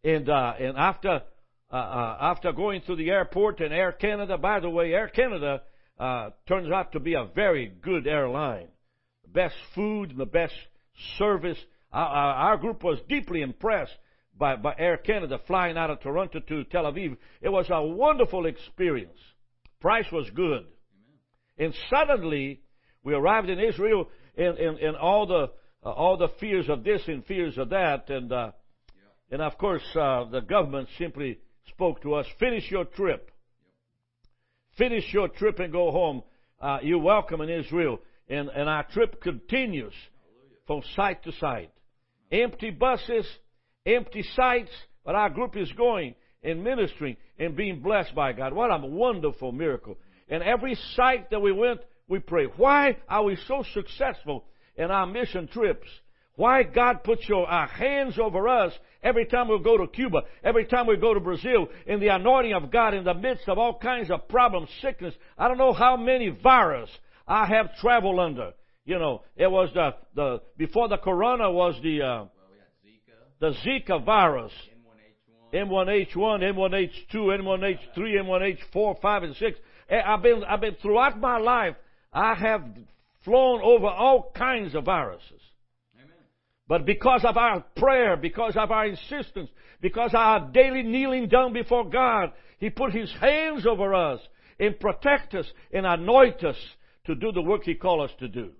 and 0.04 0.28
uh, 0.28 0.54
and 0.60 0.78
after 0.78 1.22
uh, 1.72 1.76
uh 1.76 2.18
after 2.22 2.52
going 2.52 2.82
through 2.82 2.98
the 2.98 3.10
airport 3.10 3.62
and 3.62 3.74
Air 3.74 3.92
Canada, 3.92 4.38
by 4.38 4.60
the 4.60 4.70
way, 4.70 4.94
Air 4.94 5.08
Canada 5.08 5.62
uh, 6.00 6.32
turns 6.48 6.72
out 6.72 6.92
to 6.94 7.00
be 7.00 7.14
a 7.14 7.26
very 7.36 7.72
good 7.82 8.08
airline, 8.08 8.68
the 9.24 9.30
best 9.30 9.56
food, 9.76 10.10
and 10.10 10.20
the 10.20 10.26
best 10.26 10.54
service. 11.18 11.58
Our, 11.94 12.34
our 12.34 12.58
group 12.58 12.84
was 12.84 13.00
deeply 13.08 13.42
impressed 13.42 13.94
by, 14.38 14.56
by 14.56 14.74
Air 14.78 14.98
Canada 14.98 15.40
flying 15.48 15.78
out 15.78 15.90
of 15.90 16.00
Toronto 16.02 16.40
to 16.40 16.64
Tel 16.66 16.86
Aviv. 16.86 17.18
It 17.42 17.50
was 17.50 17.68
a 17.70 17.84
wonderful 17.84 18.46
experience. 18.46 19.20
Price 19.80 20.12
was 20.12 20.30
good. 20.32 20.66
And 21.58 21.74
suddenly, 21.90 22.62
we 23.04 23.14
arrived 23.14 23.50
in 23.50 23.60
Israel, 23.60 24.10
and, 24.38 24.58
and, 24.58 24.80
and 24.80 24.98
all 24.98 25.26
the 25.28 25.52
uh, 25.84 25.90
all 25.90 26.18
the 26.18 26.30
fears 26.40 26.70
of 26.70 26.84
this 26.84 27.02
and 27.08 27.26
fears 27.26 27.58
of 27.58 27.70
that, 27.70 28.10
and 28.10 28.32
uh, 28.32 28.52
yeah. 28.96 29.34
and 29.34 29.42
of 29.42 29.58
course 29.58 29.84
uh, 29.96 30.26
the 30.26 30.42
government 30.42 30.88
simply 30.98 31.40
spoke 31.70 32.02
to 32.04 32.14
us: 32.14 32.26
finish 32.40 32.70
your 32.70 32.86
trip, 32.86 33.32
finish 34.78 35.12
your 35.12 35.28
trip 35.28 35.60
and 35.60 35.72
go 35.72 35.92
home. 35.92 36.22
Uh, 36.60 36.78
you're 36.84 37.00
welcome 37.00 37.42
in 37.42 37.50
Israel, 37.50 38.00
and 38.30 38.50
and 38.50 38.70
our 38.70 38.84
trip 38.84 39.22
continues 39.22 39.94
from 40.68 40.84
site 40.96 41.24
to 41.24 41.32
site. 41.34 41.72
Empty 42.32 42.70
buses, 42.70 43.26
empty 43.86 44.24
sites, 44.36 44.72
but 45.06 45.16
our 45.16 45.30
group 45.30 45.58
is 45.58 45.72
going 45.74 46.16
and 46.44 46.64
ministering 46.64 47.18
and 47.38 47.56
being 47.56 47.82
blessed 47.82 48.16
by 48.16 48.34
God. 48.34 48.54
What 48.54 48.72
a 48.72 48.86
wonderful 48.86 49.52
miracle! 49.52 49.98
And 50.30 50.44
every 50.44 50.76
site 50.96 51.30
that 51.32 51.42
we 51.42 51.52
went, 51.52 51.82
we 52.08 52.20
pray. 52.20 52.46
Why 52.46 52.98
are 53.08 53.24
we 53.24 53.38
so 53.48 53.64
successful 53.74 54.46
in 54.76 54.92
our 54.92 55.06
mission 55.06 55.48
trips? 55.48 55.88
Why 56.36 56.64
God 56.64 57.04
puts 57.04 57.28
your 57.28 57.46
our 57.48 57.68
hands 57.68 58.18
over 58.18 58.48
us 58.48 58.74
every 59.04 59.26
time 59.26 59.50
we 59.50 59.60
go 59.60 59.78
to 59.78 59.88
Cuba, 59.88 60.22
every 60.44 60.66
time 60.66 60.88
we 60.88 60.98
go 60.98 61.14
to 61.14 61.20
Brazil, 61.20 61.68
in 61.86 62.00
the 62.00 62.08
anointing 62.08 62.54
of 62.54 62.72
God 62.72 62.94
in 62.94 63.04
the 63.04 63.14
midst 63.14 63.48
of 63.48 63.58
all 63.58 63.78
kinds 63.78 64.10
of 64.10 64.28
problems, 64.28 64.70
sickness. 64.82 65.14
I 65.38 65.48
don't 65.48 65.58
know 65.58 65.74
how 65.74 65.98
many 65.98 66.30
virus 66.30 66.90
I 67.28 67.46
have 67.46 67.76
traveled 67.80 68.20
under. 68.20 68.54
You 68.86 68.98
know, 68.98 69.22
it 69.36 69.52
was 69.52 69.70
the, 69.74 69.92
the 70.16 70.42
before 70.58 70.88
the 70.88 70.98
corona 70.98 71.52
was 71.52 71.76
the 71.84 72.02
uh, 72.02 72.26
the 73.42 73.52
Zika 73.66 74.06
virus. 74.06 74.54
M1H1, 75.54 76.16
M1H2, 76.16 77.14
M1H3, 77.14 77.98
M1H4, 77.98 79.02
5, 79.02 79.24
and 79.24 79.36
6. 79.36 79.60
Eh, 79.90 80.00
I've 80.06 80.22
been, 80.22 80.44
I've 80.46 80.62
been 80.62 80.78
throughout 80.82 81.20
my 81.20 81.40
life, 81.40 81.76
I 82.14 82.36
have 82.36 82.64
flown 83.26 83.60
over 83.62 83.88
all 83.88 84.32
kinds 84.34 84.76
of 84.76 84.86
viruses. 84.86 85.42
Amen. 85.98 86.16
But 86.70 86.86
because 86.86 87.26
of 87.26 87.36
our 87.36 87.66
prayer, 87.76 88.16
because 88.16 88.56
of 88.56 88.72
our 88.72 88.86
insistence, 88.86 89.50
because 89.82 90.12
of 90.12 90.20
our 90.20 90.52
daily 90.52 90.84
kneeling 90.84 91.28
down 91.28 91.52
before 91.52 91.90
God, 91.90 92.32
He 92.60 92.70
put 92.70 92.94
His 92.94 93.12
hands 93.20 93.66
over 93.66 93.94
us 93.94 94.22
and 94.58 94.80
protect 94.80 95.36
us 95.36 95.48
and 95.74 95.86
anoint 95.86 96.46
us 96.46 96.56
to 97.08 97.16
do 97.16 97.34
the 97.34 97.42
work 97.42 97.64
He 97.66 97.76
called 97.76 98.10
us 98.10 98.16
to 98.20 98.30
do. 98.30 98.40
Amen. 98.40 98.54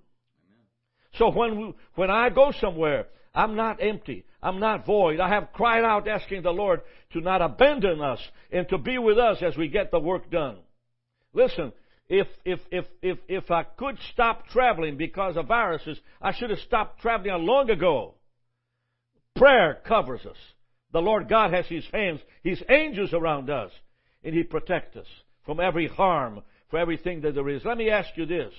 So 1.14 1.30
when 1.30 1.58
we, 1.58 1.72
when 1.94 2.10
I 2.10 2.28
go 2.28 2.52
somewhere, 2.60 3.06
I'm 3.34 3.56
not 3.56 3.82
empty. 3.82 4.24
I'm 4.42 4.60
not 4.60 4.84
void. 4.84 5.20
I 5.20 5.28
have 5.28 5.52
cried 5.52 5.84
out 5.84 6.08
asking 6.08 6.42
the 6.42 6.50
Lord 6.50 6.82
to 7.12 7.20
not 7.20 7.40
abandon 7.40 8.00
us 8.00 8.20
and 8.50 8.68
to 8.68 8.78
be 8.78 8.98
with 8.98 9.18
us 9.18 9.38
as 9.42 9.56
we 9.56 9.68
get 9.68 9.90
the 9.90 10.00
work 10.00 10.30
done. 10.30 10.58
Listen, 11.32 11.72
if, 12.08 12.26
if, 12.44 12.60
if, 12.70 12.84
if, 13.00 13.18
if 13.28 13.50
I 13.50 13.62
could 13.62 13.96
stop 14.12 14.48
traveling 14.48 14.96
because 14.96 15.36
of 15.36 15.46
viruses, 15.46 15.98
I 16.20 16.32
should 16.34 16.50
have 16.50 16.58
stopped 16.58 17.00
traveling 17.00 17.46
long 17.46 17.70
ago. 17.70 18.14
Prayer 19.34 19.78
covers 19.86 20.26
us. 20.26 20.36
The 20.92 21.00
Lord 21.00 21.28
God 21.28 21.54
has 21.54 21.66
His 21.66 21.86
hands, 21.92 22.20
His 22.44 22.62
angels 22.68 23.14
around 23.14 23.48
us, 23.48 23.70
and 24.22 24.34
He 24.34 24.42
protects 24.42 24.96
us 24.96 25.06
from 25.46 25.58
every 25.58 25.88
harm, 25.88 26.42
for 26.68 26.78
everything 26.78 27.22
that 27.22 27.34
there 27.34 27.48
is. 27.48 27.64
Let 27.64 27.78
me 27.78 27.90
ask 27.90 28.10
you 28.16 28.26
this. 28.26 28.52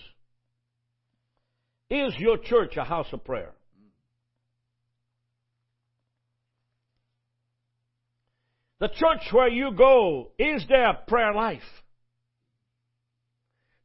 Is 1.89 2.15
your 2.17 2.37
church 2.37 2.75
a 2.75 2.83
house 2.83 3.07
of 3.11 3.23
prayer? 3.23 3.51
The 8.83 8.89
church 8.89 9.31
where 9.31 9.47
you 9.47 9.71
go, 9.71 10.31
is 10.37 10.65
there 10.67 10.91
prayer 11.07 11.33
life? 11.33 11.61